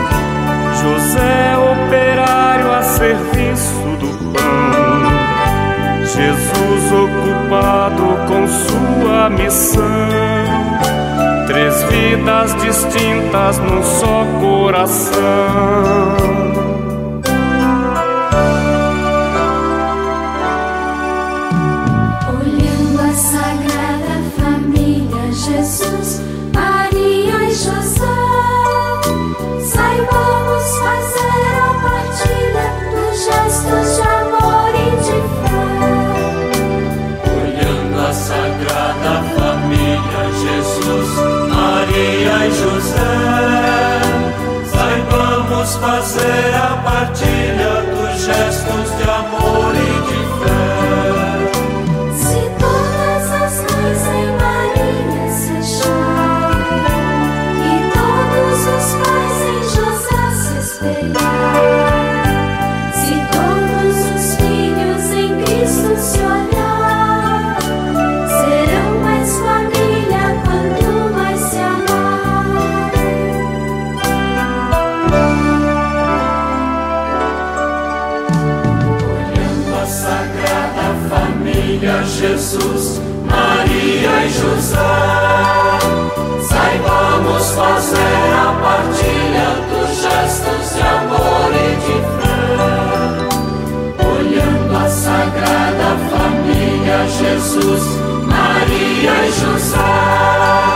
José, 0.81 1.57
operário 1.57 2.71
a 2.73 2.81
do 2.81 3.30
pão. 4.33 6.01
Jesus, 6.05 6.91
ocupado 6.91 8.03
com 8.27 8.47
sua 8.47 9.29
missão. 9.29 9.81
Três 11.47 11.83
vidas 11.83 12.55
distintas 12.61 13.57
num 13.59 13.83
só 13.83 14.25
coração. 14.39 15.21
Maria 41.49 42.47
e 42.47 42.51
José, 42.51 44.01
saibamos 44.65 45.75
fazer 45.77 46.55
a 46.55 46.77
partilha 46.83 47.73
dos 47.91 48.21
gestos 48.25 48.97
de 48.97 49.03
amor 49.09 49.20
Filha 81.81 82.03
Jesus, 82.03 83.01
Maria 83.25 84.23
e 84.23 84.29
José, 84.29 84.77
saibamos 86.47 87.49
fazer 87.53 88.33
a 88.37 88.53
partilha 88.61 89.49
dos 89.67 89.89
gestos 89.99 90.75
de 90.75 90.81
amor 90.83 91.49
e 91.55 91.73
de 91.81 91.97
fé, 92.21 92.37
olhando 94.05 94.77
a 94.77 94.87
sagrada 94.87 95.97
família 96.11 96.99
Jesus, 97.17 97.83
Maria 98.27 99.15
e 99.25 99.31
José. 99.31 100.70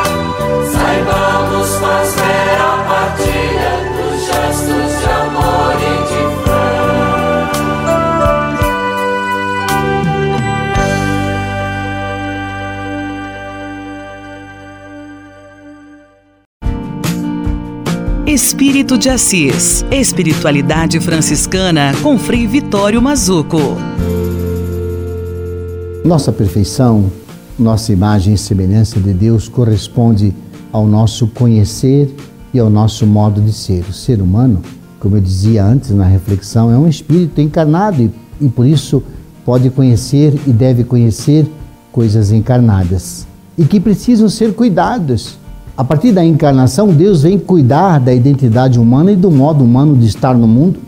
Espírito 18.56 18.98
de 18.98 19.10
Assis. 19.10 19.86
Espiritualidade 19.92 20.98
franciscana 21.02 21.92
com 22.02 22.18
Frei 22.18 22.48
Vitório 22.48 23.02
Mazuco. 23.02 23.58
Nossa 26.06 26.32
perfeição, 26.32 27.12
nossa 27.60 27.92
imagem 27.92 28.34
e 28.34 28.38
semelhança 28.38 28.98
de 28.98 29.12
Deus 29.12 29.50
corresponde 29.50 30.34
ao 30.72 30.88
nosso 30.88 31.28
conhecer 31.28 32.16
e 32.54 32.60
ao 32.60 32.70
nosso 32.70 33.06
modo 33.06 33.42
de 33.42 33.52
ser. 33.52 33.84
O 33.90 33.94
ser 33.94 34.22
humano, 34.22 34.62
como 35.02 35.18
eu 35.18 35.22
dizia 35.22 35.66
antes 35.66 35.92
na 35.92 36.06
reflexão, 36.06 36.72
é 36.72 36.78
um 36.78 36.88
espírito 36.88 37.42
encarnado 37.42 38.04
e, 38.04 38.12
e 38.40 38.48
por 38.48 38.66
isso 38.66 39.04
pode 39.44 39.70
conhecer 39.70 40.34
e 40.48 40.54
deve 40.54 40.86
conhecer 40.86 41.46
coisas 41.92 42.32
encarnadas 42.32 43.28
e 43.58 43.66
que 43.66 43.82
precisam 43.82 44.30
ser 44.30 44.54
cuidados. 44.54 45.38
A 45.78 45.84
partir 45.84 46.14
da 46.14 46.24
encarnação, 46.24 46.88
Deus 46.88 47.24
vem 47.24 47.38
cuidar 47.38 48.00
da 48.00 48.14
identidade 48.14 48.80
humana 48.80 49.12
e 49.12 49.16
do 49.16 49.30
modo 49.30 49.62
humano 49.62 49.98
de 49.98 50.06
estar 50.06 50.34
no 50.34 50.48
mundo. 50.48 50.80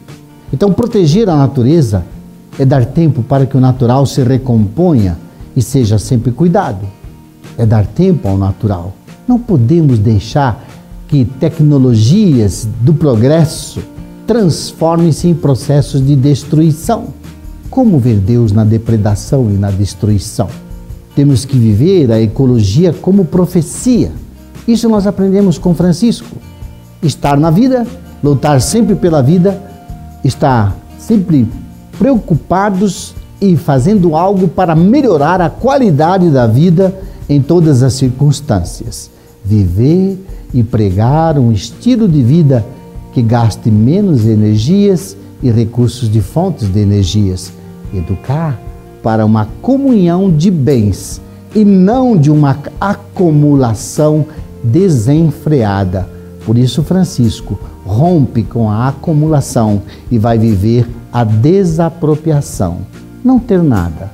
Então, 0.51 0.71
proteger 0.71 1.27
a 1.27 1.35
natureza 1.35 2.05
é 2.57 2.63
dar 2.63 2.85
tempo 2.85 3.21
para 3.21 3.45
que 3.45 3.57
o 3.57 3.59
natural 3.59 4.05
se 4.05 4.23
recomponha 4.23 5.17
e 5.53 5.61
seja 5.61 5.99
sempre 5.99 6.31
cuidado. 6.31 6.88
É 7.57 7.65
dar 7.65 7.85
tempo 7.85 8.29
ao 8.29 8.38
natural. 8.38 8.93
Não 9.27 9.38
podemos 9.38 9.99
deixar 9.99 10.65
que 11.05 11.25
tecnologias 11.25 12.65
do 12.79 12.93
progresso 12.93 13.81
transformem-se 14.25 15.27
em 15.27 15.33
processos 15.33 16.05
de 16.05 16.15
destruição. 16.15 17.07
Como 17.69 17.99
ver 17.99 18.19
Deus 18.19 18.53
na 18.53 18.63
depredação 18.63 19.51
e 19.51 19.57
na 19.57 19.69
destruição? 19.69 20.47
Temos 21.13 21.43
que 21.43 21.57
viver 21.57 22.09
a 22.09 22.21
ecologia 22.21 22.93
como 22.93 23.25
profecia. 23.25 24.11
Isso 24.68 24.89
nós 24.89 25.07
aprendemos 25.07 25.57
com 25.57 25.74
Francisco. 25.74 26.36
Estar 27.01 27.38
na 27.38 27.49
vida, 27.49 27.88
lutar 28.24 28.59
sempre 28.59 28.95
pela 28.95 29.22
vida, 29.22 29.61
estar 30.24 30.76
sempre 30.97 31.47
preocupados 31.97 33.15
e 33.39 33.55
fazendo 33.55 34.15
algo 34.15 34.47
para 34.47 34.76
melhorar 34.76 35.39
a 35.41 35.49
qualidade 35.49 36.30
da 36.30 36.47
vida 36.47 36.93
em 37.30 37.41
todas 37.41 37.84
as 37.84 37.93
circunstâncias. 37.93 39.09
Viver 39.43 40.18
e 40.53 40.63
pregar 40.63 41.38
um 41.38 41.51
estilo 41.51 42.07
de 42.07 42.22
vida 42.22 42.65
que 43.13 43.22
gaste 43.22 43.72
menos 43.72 44.26
energias 44.26 45.15
e 45.41 45.49
recursos 45.49 46.11
de 46.11 46.22
fontes 46.22 46.68
de 46.68 46.80
energias. 46.80 47.53
Educar 47.93 48.59
para 49.01 49.26
uma 49.26 49.47
comunhão 49.61 50.30
de 50.32 50.51
bens 50.51 51.22
e 51.55 51.63
não 51.63 52.18
de 52.18 52.30
uma 52.30 52.57
acumulação 52.80 54.26
desenfreada. 54.63 56.07
Por 56.45 56.57
isso, 56.57 56.83
Francisco 56.83 57.59
rompe 57.85 58.43
com 58.43 58.69
a 58.69 58.89
acumulação 58.89 59.81
e 60.11 60.17
vai 60.17 60.37
viver 60.37 60.87
a 61.11 61.23
desapropriação. 61.23 62.79
Não 63.23 63.39
ter 63.39 63.61
nada 63.61 64.11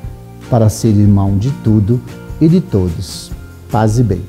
para 0.49 0.69
ser 0.69 0.89
irmão 0.89 1.37
de 1.37 1.51
tudo 1.63 2.01
e 2.39 2.47
de 2.47 2.61
todos. 2.61 3.31
Paz 3.71 3.99
e 3.99 4.03
bem. 4.03 4.21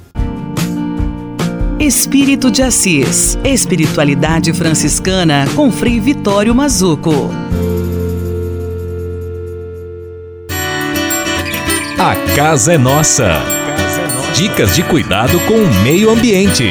Espírito 1.78 2.50
de 2.50 2.62
Assis. 2.62 3.38
Espiritualidade 3.44 4.52
franciscana 4.52 5.44
com 5.54 5.70
Frei 5.70 6.00
Vitório 6.00 6.54
Mazuco. 6.54 7.30
A 11.98 12.34
casa 12.34 12.74
é 12.74 12.78
nossa. 12.78 13.53
Dicas 14.34 14.74
de 14.74 14.82
cuidado 14.82 15.38
com 15.46 15.54
o 15.54 15.82
meio 15.84 16.10
ambiente. 16.10 16.64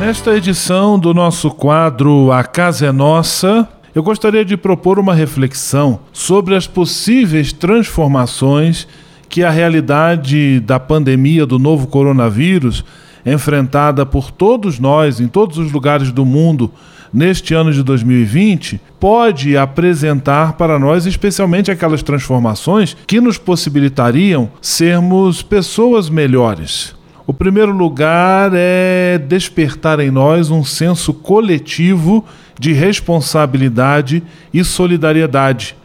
Nesta 0.00 0.36
edição 0.36 0.98
do 0.98 1.14
nosso 1.14 1.48
quadro 1.52 2.32
A 2.32 2.42
Casa 2.42 2.86
é 2.86 2.92
Nossa, 2.92 3.68
eu 3.94 4.02
gostaria 4.02 4.44
de 4.44 4.56
propor 4.56 4.98
uma 4.98 5.14
reflexão 5.14 6.00
sobre 6.12 6.56
as 6.56 6.66
possíveis 6.66 7.52
transformações 7.52 8.88
que 9.28 9.44
a 9.44 9.50
realidade 9.50 10.58
da 10.58 10.80
pandemia 10.80 11.46
do 11.46 11.56
novo 11.56 11.86
coronavírus, 11.86 12.84
enfrentada 13.24 14.04
por 14.04 14.32
todos 14.32 14.80
nós 14.80 15.20
em 15.20 15.28
todos 15.28 15.56
os 15.56 15.70
lugares 15.70 16.10
do 16.10 16.24
mundo 16.24 16.68
neste 17.14 17.54
ano 17.54 17.72
de 17.72 17.82
2020, 17.84 18.80
pode 18.98 19.56
apresentar 19.56 20.54
para 20.54 20.78
nós, 20.78 21.06
especialmente 21.06 21.70
aquelas 21.70 22.02
transformações 22.02 22.96
que 23.06 23.20
nos 23.20 23.38
possibilitariam 23.38 24.50
sermos 24.60 25.40
pessoas 25.40 26.10
melhores. 26.10 26.94
O 27.24 27.32
primeiro 27.32 27.72
lugar 27.72 28.50
é 28.52 29.16
despertar 29.16 30.00
em 30.00 30.10
nós 30.10 30.50
um 30.50 30.64
senso 30.64 31.14
coletivo 31.14 32.24
de 32.58 32.72
responsabilidade 32.72 34.22
e 34.52 34.64
solidariedade 34.64 35.76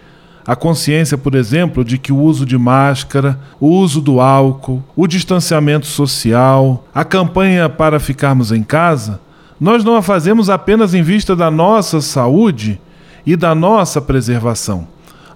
a 0.50 0.56
consciência, 0.56 1.16
por 1.16 1.36
exemplo, 1.36 1.86
de 1.86 2.00
que 2.00 2.12
o 2.12 2.18
uso 2.18 2.44
de 2.44 2.58
máscara, 2.58 3.40
o 3.60 3.68
uso 3.68 4.02
do 4.02 4.20
álcool, 4.20 4.84
o 4.96 5.06
distanciamento 5.06 5.86
social, 5.86 6.88
a 6.92 7.06
campanha 7.06 7.70
para 7.70 8.00
ficarmos 8.00 8.52
em 8.52 8.64
casa, 8.64 9.22
nós 9.60 9.84
não 9.84 9.96
a 9.96 10.02
fazemos 10.02 10.50
apenas 10.50 10.94
em 10.94 11.02
vista 11.02 11.36
da 11.36 11.52
nossa 11.52 12.02
saúde 12.02 12.80
e 13.26 13.36
da 13.36 13.54
nossa 13.54 14.02
preservação, 14.02 14.88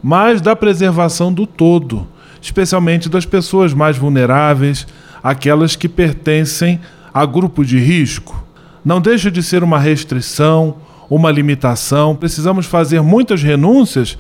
mas 0.02 0.42
da 0.42 0.56
preservação 0.56 1.34
do 1.34 1.46
todo, 1.46 2.08
especialmente 2.42 3.10
das 3.10 3.26
pessoas 3.26 3.74
mais 3.74 3.98
vulneráveis, 3.98 4.88
aquelas 5.22 5.76
que 5.76 5.90
pertencem 5.90 6.80
a 7.14 7.26
grupo 7.26 7.66
de 7.66 7.78
risco. 7.78 8.44
Não 8.84 9.00
deixa 9.00 9.30
de 9.30 9.44
ser 9.44 9.64
uma 9.64 9.80
restrição, 9.80 10.76
uma 11.10 11.32
limitação, 11.32 12.16
precisamos 12.16 12.66
fazer 12.66 13.02
muitas 13.02 13.44
renúncias 13.44 14.18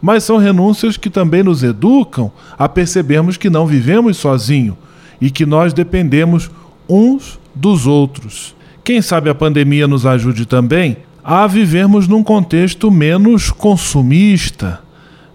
mas 0.00 0.24
são 0.24 0.36
renúncias 0.36 0.96
que 0.96 1.10
também 1.10 1.42
nos 1.42 1.62
educam 1.62 2.30
a 2.58 2.68
percebermos 2.68 3.36
que 3.36 3.50
não 3.50 3.66
vivemos 3.66 4.16
sozinhos 4.16 4.76
e 5.20 5.30
que 5.30 5.46
nós 5.46 5.72
dependemos 5.72 6.50
uns 6.88 7.38
dos 7.54 7.86
outros. 7.86 8.55
Quem 8.86 9.02
sabe 9.02 9.28
a 9.28 9.34
pandemia 9.34 9.88
nos 9.88 10.06
ajude 10.06 10.46
também 10.46 10.98
a 11.24 11.44
vivermos 11.48 12.06
num 12.06 12.22
contexto 12.22 12.88
menos 12.88 13.50
consumista, 13.50 14.78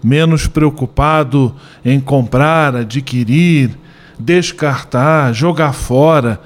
menos 0.02 0.46
preocupado 0.46 1.54
em 1.84 2.00
comprar, 2.00 2.74
adquirir, 2.74 3.76
descartar, 4.18 5.34
jogar 5.34 5.74
fora 5.74 6.40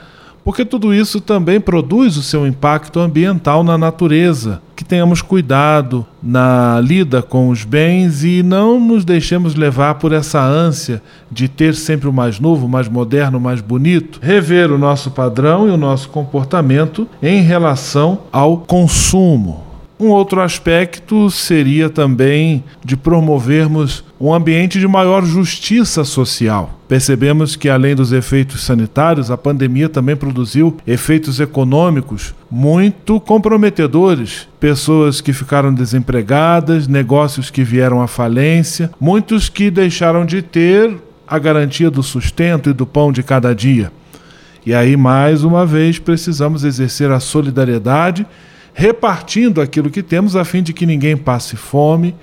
porque 0.46 0.64
tudo 0.64 0.94
isso 0.94 1.20
também 1.20 1.60
produz 1.60 2.16
o 2.16 2.22
seu 2.22 2.46
impacto 2.46 3.00
ambiental 3.00 3.64
na 3.64 3.76
natureza. 3.76 4.62
Que 4.76 4.84
tenhamos 4.84 5.20
cuidado 5.20 6.06
na 6.22 6.80
lida 6.80 7.20
com 7.20 7.48
os 7.48 7.64
bens 7.64 8.22
e 8.22 8.44
não 8.44 8.78
nos 8.78 9.04
deixemos 9.04 9.56
levar 9.56 9.96
por 9.96 10.12
essa 10.12 10.40
ânsia 10.40 11.02
de 11.32 11.48
ter 11.48 11.74
sempre 11.74 12.08
o 12.08 12.12
mais 12.12 12.38
novo, 12.38 12.68
mais 12.68 12.86
moderno, 12.86 13.40
mais 13.40 13.60
bonito. 13.60 14.20
Rever 14.22 14.70
o 14.70 14.78
nosso 14.78 15.10
padrão 15.10 15.66
e 15.66 15.72
o 15.72 15.76
nosso 15.76 16.10
comportamento 16.10 17.08
em 17.20 17.42
relação 17.42 18.20
ao 18.30 18.58
consumo. 18.58 19.64
Um 19.98 20.10
outro 20.10 20.40
aspecto 20.40 21.28
seria 21.28 21.90
também 21.90 22.62
de 22.84 22.96
promovermos 22.96 24.04
um 24.20 24.32
ambiente 24.32 24.78
de 24.78 24.86
maior 24.86 25.24
justiça 25.24 26.04
social. 26.04 26.75
Percebemos 26.88 27.56
que, 27.56 27.68
além 27.68 27.96
dos 27.96 28.12
efeitos 28.12 28.62
sanitários, 28.62 29.30
a 29.30 29.36
pandemia 29.36 29.88
também 29.88 30.14
produziu 30.14 30.76
efeitos 30.86 31.40
econômicos 31.40 32.32
muito 32.48 33.18
comprometedores. 33.18 34.48
Pessoas 34.60 35.20
que 35.20 35.32
ficaram 35.32 35.74
desempregadas, 35.74 36.86
negócios 36.86 37.50
que 37.50 37.64
vieram 37.64 38.00
à 38.00 38.06
falência, 38.06 38.90
muitos 39.00 39.48
que 39.48 39.68
deixaram 39.68 40.24
de 40.24 40.42
ter 40.42 40.96
a 41.26 41.38
garantia 41.40 41.90
do 41.90 42.04
sustento 42.04 42.70
e 42.70 42.72
do 42.72 42.86
pão 42.86 43.10
de 43.10 43.22
cada 43.22 43.52
dia. 43.52 43.90
E 44.64 44.72
aí, 44.72 44.96
mais 44.96 45.42
uma 45.42 45.66
vez, 45.66 45.98
precisamos 45.98 46.62
exercer 46.62 47.10
a 47.10 47.18
solidariedade 47.18 48.24
repartindo 48.72 49.60
aquilo 49.60 49.90
que 49.90 50.02
temos 50.02 50.36
a 50.36 50.44
fim 50.44 50.62
de 50.62 50.72
que 50.72 50.84
ninguém 50.84 51.16
passe 51.16 51.56
fome, 51.56 52.14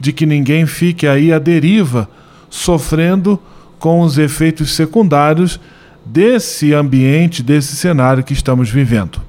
de 0.00 0.12
que 0.12 0.26
ninguém 0.26 0.66
fique 0.66 1.06
aí 1.06 1.32
à 1.32 1.38
deriva, 1.38 2.08
sofrendo 2.50 3.40
com 3.82 4.00
os 4.02 4.16
efeitos 4.16 4.76
secundários 4.76 5.58
desse 6.06 6.72
ambiente, 6.72 7.42
desse 7.42 7.74
cenário 7.74 8.22
que 8.22 8.32
estamos 8.32 8.70
vivendo. 8.70 9.20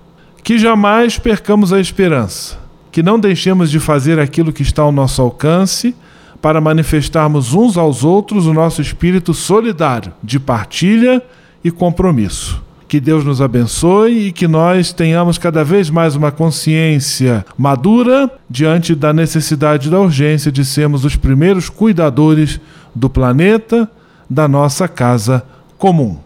Que 0.44 0.60
jamais 0.60 1.18
percamos 1.18 1.74
a 1.74 1.80
esperança, 1.80 2.60
que 2.92 3.02
não 3.02 3.20
deixemos 3.20 3.72
de 3.72 3.80
fazer 3.80 4.20
aquilo 4.20 4.54
que 4.54 4.62
está 4.62 4.84
ao 4.84 4.92
nosso 4.92 5.24
alcance 5.24 5.96
para 6.40 6.62
manifestarmos 6.62 7.56
uns 7.56 7.78
aos 7.78 8.04
outros 8.04 8.46
o 8.46 8.54
nosso 8.54 8.80
espírito 8.80 9.34
solidário 9.34 10.14
de 10.22 10.40
partilha 10.40 11.20
e 11.64 11.72
compromisso. 11.72 12.62
Que 12.88 13.00
Deus 13.00 13.26
nos 13.26 13.42
abençoe 13.42 14.28
e 14.28 14.32
que 14.32 14.48
nós 14.48 14.94
tenhamos 14.94 15.40
cada 15.40 15.64
vez 15.64 15.90
mais 15.90 16.16
uma 16.16 16.32
consciência 16.32 17.44
madura 17.58 18.30
diante 18.48 18.94
da 18.94 19.12
necessidade 19.12 19.90
da 19.90 20.00
urgência 20.00 20.52
de 20.52 20.64
sermos 20.64 21.04
os 21.04 21.16
primeiros 21.16 21.70
cuidadores 21.70 22.60
do 22.94 23.10
planeta, 23.10 23.90
da 24.34 24.48
nossa 24.48 24.88
casa 24.88 25.44
comum. 25.78 26.18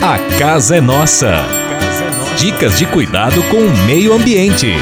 A 0.00 0.38
casa 0.38 0.76
é 0.76 0.80
nossa. 0.80 1.44
Dicas 2.38 2.78
de 2.78 2.86
cuidado 2.86 3.42
com 3.50 3.56
o 3.56 3.76
meio 3.86 4.14
ambiente. 4.14 4.72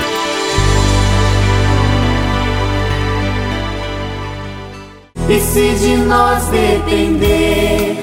E 5.29 5.41
se 5.41 5.75
de 5.81 5.97
nós 5.97 6.45
depender, 6.49 7.97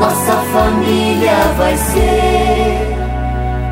nossa 0.00 0.36
família 0.52 1.36
vai 1.56 1.76
ser 1.76 2.90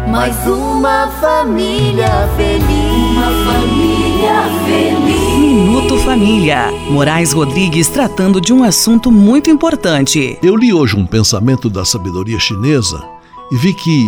mais 0.07 0.37
uma 0.47 1.09
família 1.21 2.29
feliz. 2.37 3.17
Uma 3.17 3.53
família 3.53 4.43
feliz. 4.65 5.38
Minuto 5.59 5.99
Família. 5.99 6.71
Moraes 6.89 7.33
Rodrigues 7.33 7.89
tratando 7.89 8.41
de 8.41 8.53
um 8.53 8.63
assunto 8.63 9.11
muito 9.11 9.51
importante. 9.51 10.39
Eu 10.41 10.55
li 10.55 10.73
hoje 10.73 10.95
um 10.95 11.05
pensamento 11.05 11.69
da 11.69 11.85
sabedoria 11.85 12.39
chinesa 12.39 13.03
e 13.51 13.57
vi 13.57 13.75
que 13.75 14.07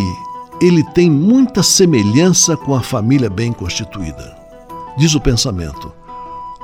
ele 0.61 0.81
tem 0.93 1.11
muita 1.11 1.61
semelhança 1.61 2.55
com 2.55 2.73
a 2.73 2.81
família 2.81 3.29
bem 3.29 3.51
constituída. 3.51 4.33
Diz 4.97 5.13
o 5.13 5.19
pensamento: 5.19 5.91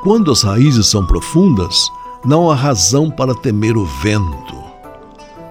quando 0.03 0.31
as 0.31 0.41
raízes 0.41 0.87
são 0.87 1.05
profundas, 1.05 1.91
não 2.23 2.49
há 2.49 2.55
razão 2.55 3.11
para 3.11 3.35
temer 3.35 3.75
o 3.75 3.83
vento. 3.83 4.55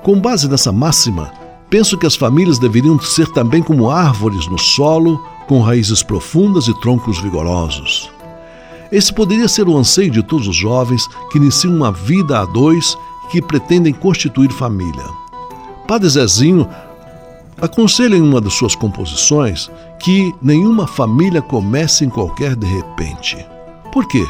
Com 0.03 0.19
base 0.19 0.49
nessa 0.49 0.73
máxima, 0.73 1.31
penso 1.69 1.99
que 1.99 2.07
as 2.07 2.17
famílias 2.17 2.59
deveriam 2.59 2.99
ser 2.99 3.31
também 3.33 3.63
como 3.63 3.91
árvores 3.91 4.47
no 4.47 4.59
solo, 4.59 5.23
com 5.47 5.61
raízes 5.61 6.03
profundas 6.03 6.69
e 6.69 6.81
troncos 6.81 7.19
vigorosos. 7.19 8.16
Esse 8.91 9.13
poderia 9.13 9.49
ser 9.49 9.69
o 9.69 9.77
anseio 9.77 10.11
de 10.11 10.23
todos 10.23 10.47
os 10.47 10.57
jovens 10.57 11.07
que 11.31 11.39
iniciam 11.39 11.75
uma 11.75 11.91
vida 11.91 12.41
a 12.41 12.45
dois 12.45 12.97
e 13.27 13.33
que 13.33 13.43
pretendem 13.43 13.93
constituir 13.93 14.51
família. 14.53 15.05
Padre 15.87 16.09
Zezinho 16.09 16.69
aconselha 17.61 18.17
em 18.17 18.23
uma 18.23 18.41
de 18.41 18.51
suas 18.51 18.75
composições 18.75 19.71
que 19.99 20.33
nenhuma 20.43 20.87
família 20.87 21.41
comece 21.41 22.05
em 22.05 22.09
qualquer 22.09 22.55
de 22.55 22.67
repente. 22.67 23.37
Por 23.93 24.07
quê? 24.07 24.25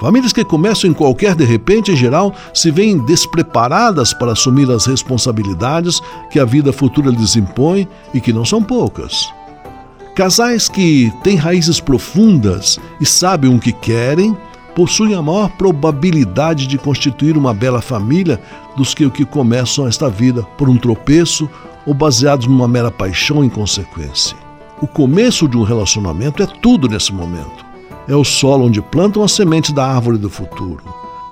Famílias 0.00 0.32
que 0.32 0.44
começam 0.44 0.90
em 0.90 0.92
qualquer 0.92 1.36
de 1.36 1.44
repente, 1.44 1.92
em 1.92 1.96
geral, 1.96 2.34
se 2.52 2.72
veem 2.72 2.98
despreparadas 2.98 4.12
para 4.12 4.32
assumir 4.32 4.68
as 4.68 4.84
responsabilidades 4.84 6.00
que 6.28 6.40
a 6.40 6.44
vida 6.44 6.72
futura 6.72 7.08
lhes 7.08 7.36
impõe 7.36 7.88
e 8.12 8.20
que 8.20 8.32
não 8.32 8.44
são 8.44 8.62
poucas. 8.62 9.32
Casais 10.14 10.68
que 10.68 11.10
têm 11.22 11.36
raízes 11.36 11.80
profundas 11.80 12.78
e 13.00 13.06
sabem 13.06 13.54
o 13.54 13.58
que 13.58 13.72
querem 13.72 14.36
possuem 14.74 15.14
a 15.14 15.22
maior 15.22 15.48
probabilidade 15.50 16.66
de 16.66 16.76
constituir 16.76 17.36
uma 17.36 17.54
bela 17.54 17.80
família 17.80 18.40
dos 18.76 18.94
que 18.94 19.06
o 19.06 19.10
que 19.10 19.24
começam 19.24 19.86
esta 19.86 20.10
vida 20.10 20.42
por 20.58 20.68
um 20.68 20.76
tropeço 20.76 21.48
ou 21.86 21.94
baseados 21.94 22.46
numa 22.46 22.68
mera 22.68 22.90
paixão 22.90 23.42
em 23.42 23.48
consequência. 23.48 24.36
O 24.82 24.86
começo 24.86 25.48
de 25.48 25.56
um 25.56 25.62
relacionamento 25.62 26.42
é 26.42 26.46
tudo 26.46 26.88
nesse 26.88 27.12
momento. 27.12 27.64
É 28.06 28.14
o 28.14 28.24
solo 28.24 28.66
onde 28.66 28.82
plantam 28.82 29.22
as 29.22 29.32
sementes 29.32 29.72
da 29.72 29.86
árvore 29.86 30.18
do 30.18 30.28
futuro. 30.28 30.82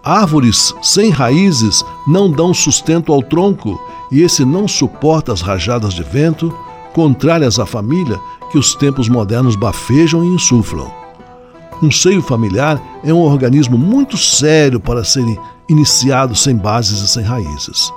Árvores 0.02 0.74
sem 0.80 1.10
raízes 1.10 1.84
não 2.06 2.30
dão 2.30 2.54
sustento 2.54 3.12
ao 3.12 3.22
tronco 3.22 3.78
e 4.10 4.22
esse 4.22 4.44
não 4.44 4.66
suporta 4.66 5.32
as 5.32 5.42
rajadas 5.42 5.92
de 5.92 6.02
vento, 6.02 6.54
contrárias 6.92 7.58
à 7.58 7.66
família 7.66 8.18
que 8.50 8.58
os 8.58 8.74
tempos 8.74 9.08
modernos 9.08 9.56
bafejam 9.56 10.24
e 10.24 10.28
insuflam. 10.28 10.90
Um 11.82 11.90
seio 11.90 12.20
familiar 12.20 12.80
é 13.02 13.12
um 13.12 13.20
organismo 13.20 13.78
muito 13.78 14.16
sério 14.16 14.78
para 14.78 15.02
ser 15.02 15.24
iniciado 15.68 16.34
sem 16.34 16.56
bases 16.56 17.00
e 17.00 17.08
sem 17.08 17.22
raízes. 17.22 17.90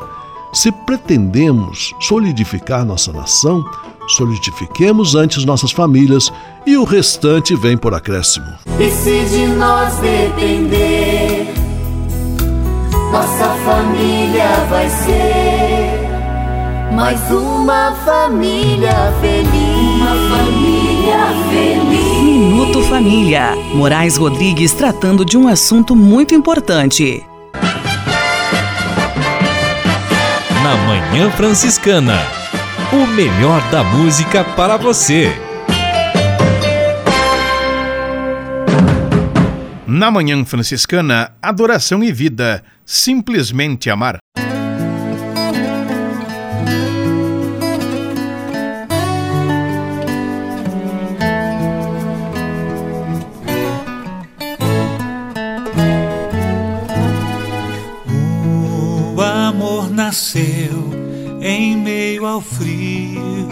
Se 0.53 0.71
pretendemos 0.71 1.93
solidificar 1.99 2.85
nossa 2.85 3.11
nação, 3.11 3.65
solidifiquemos 4.07 5.15
antes 5.15 5.43
nossas 5.43 5.71
famílias 5.71 6.31
e 6.65 6.77
o 6.77 6.83
restante 6.83 7.55
vem 7.55 7.75
por 7.75 7.93
acréscimo. 7.93 8.45
E 8.79 8.89
se 8.89 9.25
de 9.25 9.47
nós 9.47 9.95
depender, 9.97 11.53
nossa 13.11 13.49
família 13.65 14.65
vai 14.69 14.89
ser 14.89 15.32
mais 16.93 17.19
uma 17.31 17.91
família 18.05 18.93
feliz. 19.19 19.95
Uma 19.95 20.37
família 20.37 21.17
feliz. 21.49 22.23
Minuto 22.23 22.83
Família. 22.83 23.55
Moraes 23.73 24.15
Rodrigues 24.15 24.73
tratando 24.73 25.25
de 25.25 25.35
um 25.35 25.47
assunto 25.47 25.95
muito 25.95 26.35
importante. 26.35 27.25
Na 30.63 30.75
Manhã 30.87 31.31
Franciscana. 31.31 32.19
O 32.91 33.07
melhor 33.07 33.59
da 33.71 33.83
música 33.83 34.43
para 34.43 34.77
você. 34.77 35.35
Na 39.87 40.11
Manhã 40.11 40.45
Franciscana, 40.45 41.31
adoração 41.41 42.03
e 42.03 42.11
vida. 42.11 42.63
Simplesmente 42.85 43.89
amar. 43.89 44.19
Nasceu 60.13 60.91
em 61.41 61.75
meio 61.75 62.27
ao 62.27 62.39
frio 62.39 63.49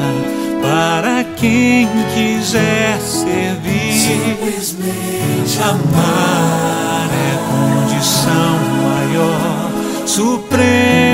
para 0.62 1.26
quem 1.36 1.90
quiser 2.14 3.00
servir. 3.00 3.94
Simplesmente 3.94 5.60
amar 5.62 7.10
é 7.12 7.38
condição 7.50 8.60
maior, 8.84 9.72
suprema. 10.06 11.13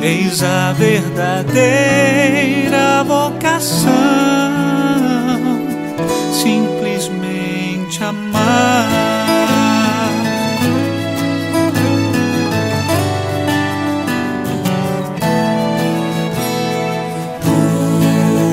Eis 0.00 0.42
a 0.44 0.72
verdadeira 0.72 1.58
vocação. 3.04 3.88
Simplesmente 6.32 8.04
amar. 8.04 8.88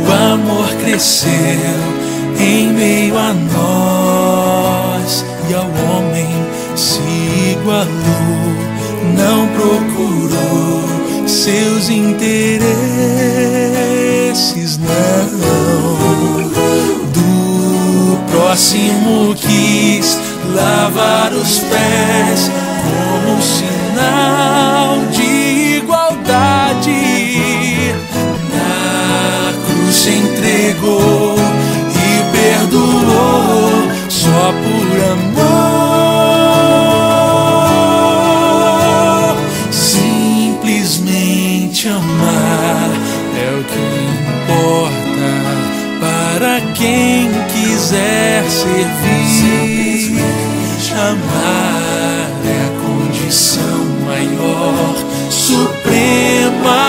O 0.02 0.12
amor 0.34 0.68
cresceu 0.84 1.30
em 2.40 2.74
meio 2.74 3.18
a 3.18 3.34
nós 3.34 5.24
e 5.48 5.54
ao 5.54 5.66
homem 5.66 6.28
se 6.76 7.02
igualou, 7.52 7.86
não 9.16 9.48
procurou 9.50 10.95
seus 11.36 11.90
interesses, 11.90 12.30
não. 14.78 15.26
Do 17.12 18.18
próximo 18.32 19.36
quis 19.36 20.18
lavar 20.54 21.34
os 21.34 21.60
pés 21.60 22.50
como 22.82 23.34
um 23.38 23.42
sinal 23.42 25.00
de 25.12 25.78
igualdade. 25.80 26.92
Na 28.54 29.54
cruz 29.68 29.96
se 29.96 30.12
entregou 30.12 31.36
e 31.92 32.24
perdoou 32.32 33.92
só 34.10 34.54
por 34.54 34.88
amor. 35.12 35.25
Servir. 48.66 50.12
Amar 50.96 52.30
é 52.46 52.58
a 52.66 52.70
condição 52.82 53.80
maior, 54.06 54.96
suprema 55.30 56.84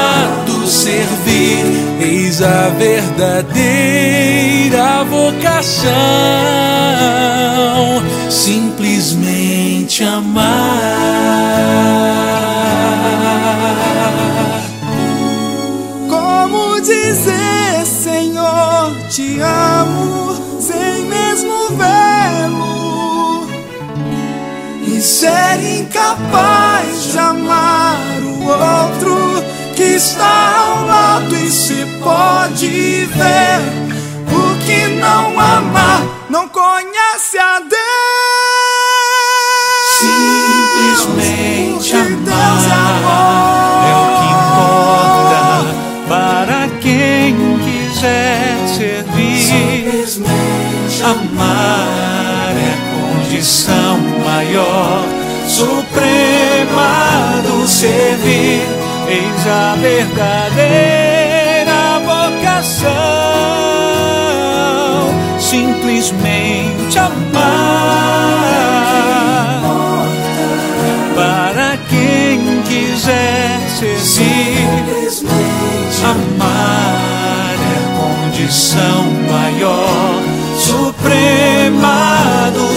do 0.46 0.66
servir. 0.66 1.64
Eis 2.00 2.40
a 2.40 2.68
verdadeira 2.78 3.54
vocação, 5.04 5.92
simplesmente 8.30 10.04
amar. 10.04 11.05
Ser 25.56 25.78
incapaz 25.80 27.12
de 27.12 27.18
amar 27.18 27.98
o 28.22 28.44
outro 28.46 29.42
que 29.74 29.82
está 29.82 30.58
ao 30.58 30.86
lado 30.86 31.34
e 31.34 31.50
se 31.50 31.86
pode 32.02 33.06
ver. 33.06 33.60
O 34.32 34.56
que 34.64 34.86
não 35.00 35.38
ama 35.40 36.06
não 36.28 36.48
conhece 36.48 37.38
a 37.38 37.60
Deus. 37.60 37.76
Simplesmente 39.98 41.94
amar 41.94 43.86
é 43.86 43.94
o 44.02 44.06
que 44.18 44.26
importa 44.36 45.40
para 46.08 46.68
quem 46.80 47.34
quiser 47.64 48.56
servir. 48.76 49.06
Amar 51.06 52.54
é 52.56 52.74
condição 52.96 53.98
maior, 54.24 55.04
suprema 55.96 57.40
do 57.42 57.66
servir. 57.66 58.62
Eis 59.08 59.46
a 59.46 59.76
verdadeira 59.80 61.00
vocação, 62.04 62.90
simplesmente 65.38 66.98
amar. 66.98 67.16
Para 71.14 71.78
quem 71.88 72.62
quiser 72.62 73.58
servir, 73.78 74.68
amar 76.04 77.56
é 77.58 77.80
condição 77.98 79.04
maior, 79.30 80.22
suprema 80.58 82.25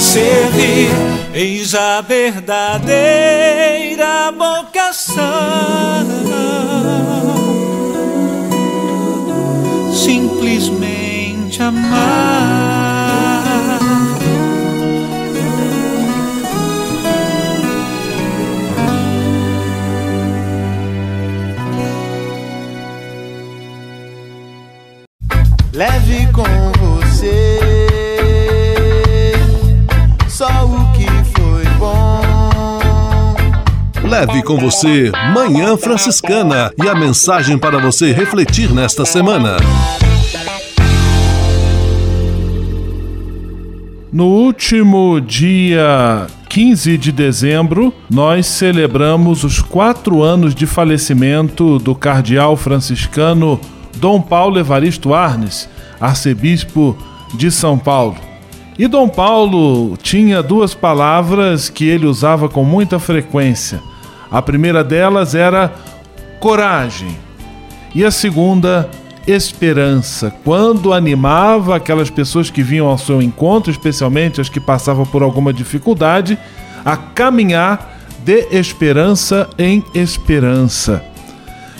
servir. 0.01 0.89
Eis 1.33 1.75
a 1.75 2.01
verdadeira 2.01 2.99
vocação, 4.31 5.17
simplesmente 9.93 11.61
amar. 11.61 12.39
Leve 25.71 26.08
Leve 34.09 34.41
com 34.41 34.57
você 34.57 35.11
Manhã 35.35 35.77
Franciscana 35.77 36.73
e 36.83 36.89
a 36.89 36.95
mensagem 36.95 37.59
para 37.59 37.77
você 37.77 38.11
refletir 38.11 38.73
nesta 38.73 39.05
semana. 39.05 39.57
No 44.11 44.25
último 44.25 45.21
dia 45.21 46.25
15 46.49 46.97
de 46.97 47.11
dezembro, 47.11 47.93
nós 48.09 48.47
celebramos 48.47 49.43
os 49.43 49.61
quatro 49.61 50.23
anos 50.23 50.55
de 50.55 50.65
falecimento 50.65 51.77
do 51.77 51.93
cardeal 51.93 52.57
franciscano 52.57 53.61
Dom 53.97 54.19
Paulo 54.19 54.57
Evaristo 54.57 55.13
Arnes, 55.13 55.69
arcebispo 56.01 56.97
de 57.35 57.51
São 57.51 57.77
Paulo. 57.77 58.17
E 58.75 58.87
Dom 58.87 59.07
Paulo 59.07 59.95
tinha 60.01 60.41
duas 60.41 60.73
palavras 60.73 61.69
que 61.69 61.85
ele 61.85 62.07
usava 62.07 62.49
com 62.49 62.63
muita 62.63 62.97
frequência. 62.97 63.79
A 64.31 64.41
primeira 64.41 64.83
delas 64.83 65.33
era 65.33 65.73
coragem 66.39 67.17
e 67.93 68.05
a 68.05 68.11
segunda, 68.11 68.89
esperança. 69.27 70.33
Quando 70.43 70.93
animava 70.93 71.75
aquelas 71.75 72.09
pessoas 72.09 72.49
que 72.49 72.63
vinham 72.63 72.87
ao 72.87 72.97
seu 72.97 73.21
encontro, 73.21 73.71
especialmente 73.71 74.41
as 74.41 74.49
que 74.49 74.59
passavam 74.59 75.05
por 75.05 75.21
alguma 75.21 75.53
dificuldade, 75.53 76.37
a 76.83 76.95
caminhar 76.97 77.97
de 78.23 78.47
esperança 78.51 79.49
em 79.57 79.83
esperança. 79.93 81.03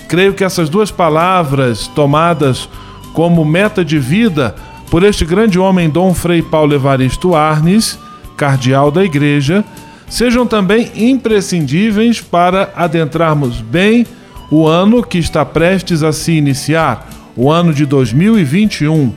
Creio 0.07 0.33
que 0.33 0.43
essas 0.43 0.69
duas 0.69 0.91
palavras 0.91 1.87
tomadas 1.87 2.67
como 3.13 3.45
meta 3.45 3.83
de 3.83 3.99
vida 3.99 4.55
por 4.89 5.03
este 5.03 5.23
grande 5.23 5.59
homem 5.59 5.89
Dom 5.89 6.13
Frei 6.13 6.41
Paulo 6.41 6.73
Evaristo 6.73 7.35
Arnes, 7.35 7.99
cardeal 8.35 8.89
da 8.89 9.03
Igreja, 9.03 9.63
sejam 10.09 10.45
também 10.45 10.91
imprescindíveis 10.95 12.19
para 12.19 12.71
adentrarmos 12.75 13.61
bem 13.61 14.05
o 14.51 14.67
ano 14.67 15.03
que 15.03 15.17
está 15.17 15.45
prestes 15.45 16.01
a 16.01 16.11
se 16.11 16.31
iniciar, 16.31 17.07
o 17.35 17.51
ano 17.51 17.73
de 17.73 17.85
2021. 17.85 19.13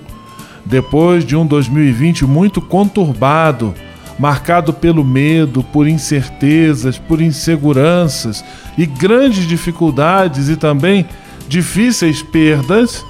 Depois 0.64 1.24
de 1.24 1.34
um 1.34 1.46
2020 1.46 2.24
muito 2.24 2.60
conturbado, 2.60 3.74
marcado 4.18 4.72
pelo 4.72 5.04
medo, 5.04 5.62
por 5.62 5.88
incertezas, 5.88 6.98
por 6.98 7.20
inseguranças 7.20 8.44
e 8.76 8.86
grandes 8.86 9.46
dificuldades 9.46 10.48
e 10.48 10.56
também 10.56 11.06
difíceis 11.48 12.22
perdas, 12.22 13.04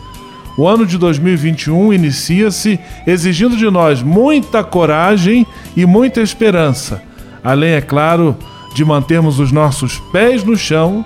o 0.57 0.67
ano 0.69 0.87
de 0.87 0.99
2021 0.99 1.93
inicia-se 1.93 2.79
exigindo 3.07 3.57
de 3.57 3.71
nós 3.71 4.03
muita 4.03 4.63
coragem 4.63 5.47
e 5.77 5.87
muita 5.87 6.21
esperança, 6.21 7.03
além, 7.43 7.73
é 7.73 7.81
claro, 7.81 8.37
de 8.75 8.85
mantermos 8.85 9.39
os 9.39 9.53
nossos 9.53 9.99
pés 10.13 10.45
no 10.45 10.57
chão, 10.57 11.05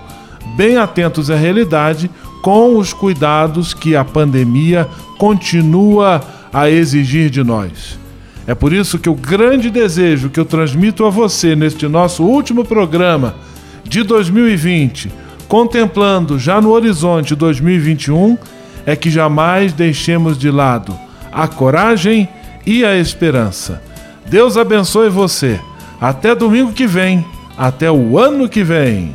bem 0.57 0.77
atentos 0.77 1.31
à 1.31 1.37
realidade, 1.37 2.11
com 2.43 2.77
os 2.77 2.93
cuidados 2.93 3.75
que 3.75 3.97
a 3.97 4.05
pandemia 4.05 4.89
continua 5.19 6.21
a 6.53 6.71
exigir 6.71 7.29
de 7.29 7.43
nós. 7.43 7.99
É 8.47 8.55
por 8.55 8.73
isso 8.73 8.99
que 8.99 9.11
o 9.11 9.15
grande 9.15 9.71
desejo 9.71 10.31
que 10.31 10.39
eu 10.39 10.45
transmito 10.45 11.05
a 11.05 11.11
você 11.11 11.57
neste 11.57 11.89
nosso 11.89 12.23
último 12.23 12.65
programa 12.65 13.35
de 13.83 14.05
2020, 14.05 15.11
contemplando 15.49 16.39
já 16.39 16.61
no 16.61 16.71
horizonte 16.71 17.35
2021, 17.35 18.39
é 18.85 18.95
que 18.95 19.11
jamais 19.11 19.73
deixemos 19.73 20.39
de 20.39 20.51
lado 20.51 20.97
a 21.33 21.49
coragem 21.49 22.29
e 22.65 22.85
a 22.85 22.97
esperança. 22.97 23.83
Deus 24.27 24.57
abençoe 24.57 25.09
você. 25.11 25.61
Até 26.01 26.35
domingo 26.35 26.73
que 26.73 26.87
vem. 26.87 27.25
Até 27.57 27.91
o 27.91 28.19
ano 28.19 28.49
que 28.49 28.63
vem. 28.63 29.15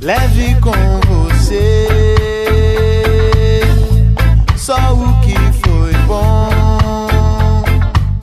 Leve 0.00 0.56
com 0.60 0.72
você 1.06 2.04
só 4.56 4.94
o 4.94 5.20
que 5.20 5.34
foi 5.66 5.92
bom. 6.06 6.48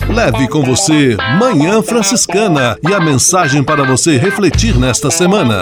Leve 0.10 0.48
com 0.48 0.64
você 0.64 1.16
Manhã 1.40 1.84
Franciscana 1.84 2.76
e 2.82 2.92
a 2.92 3.00
mensagem 3.00 3.64
para 3.64 3.84
você 3.84 4.18
refletir 4.18 4.76
nesta 4.76 5.12
semana. 5.12 5.62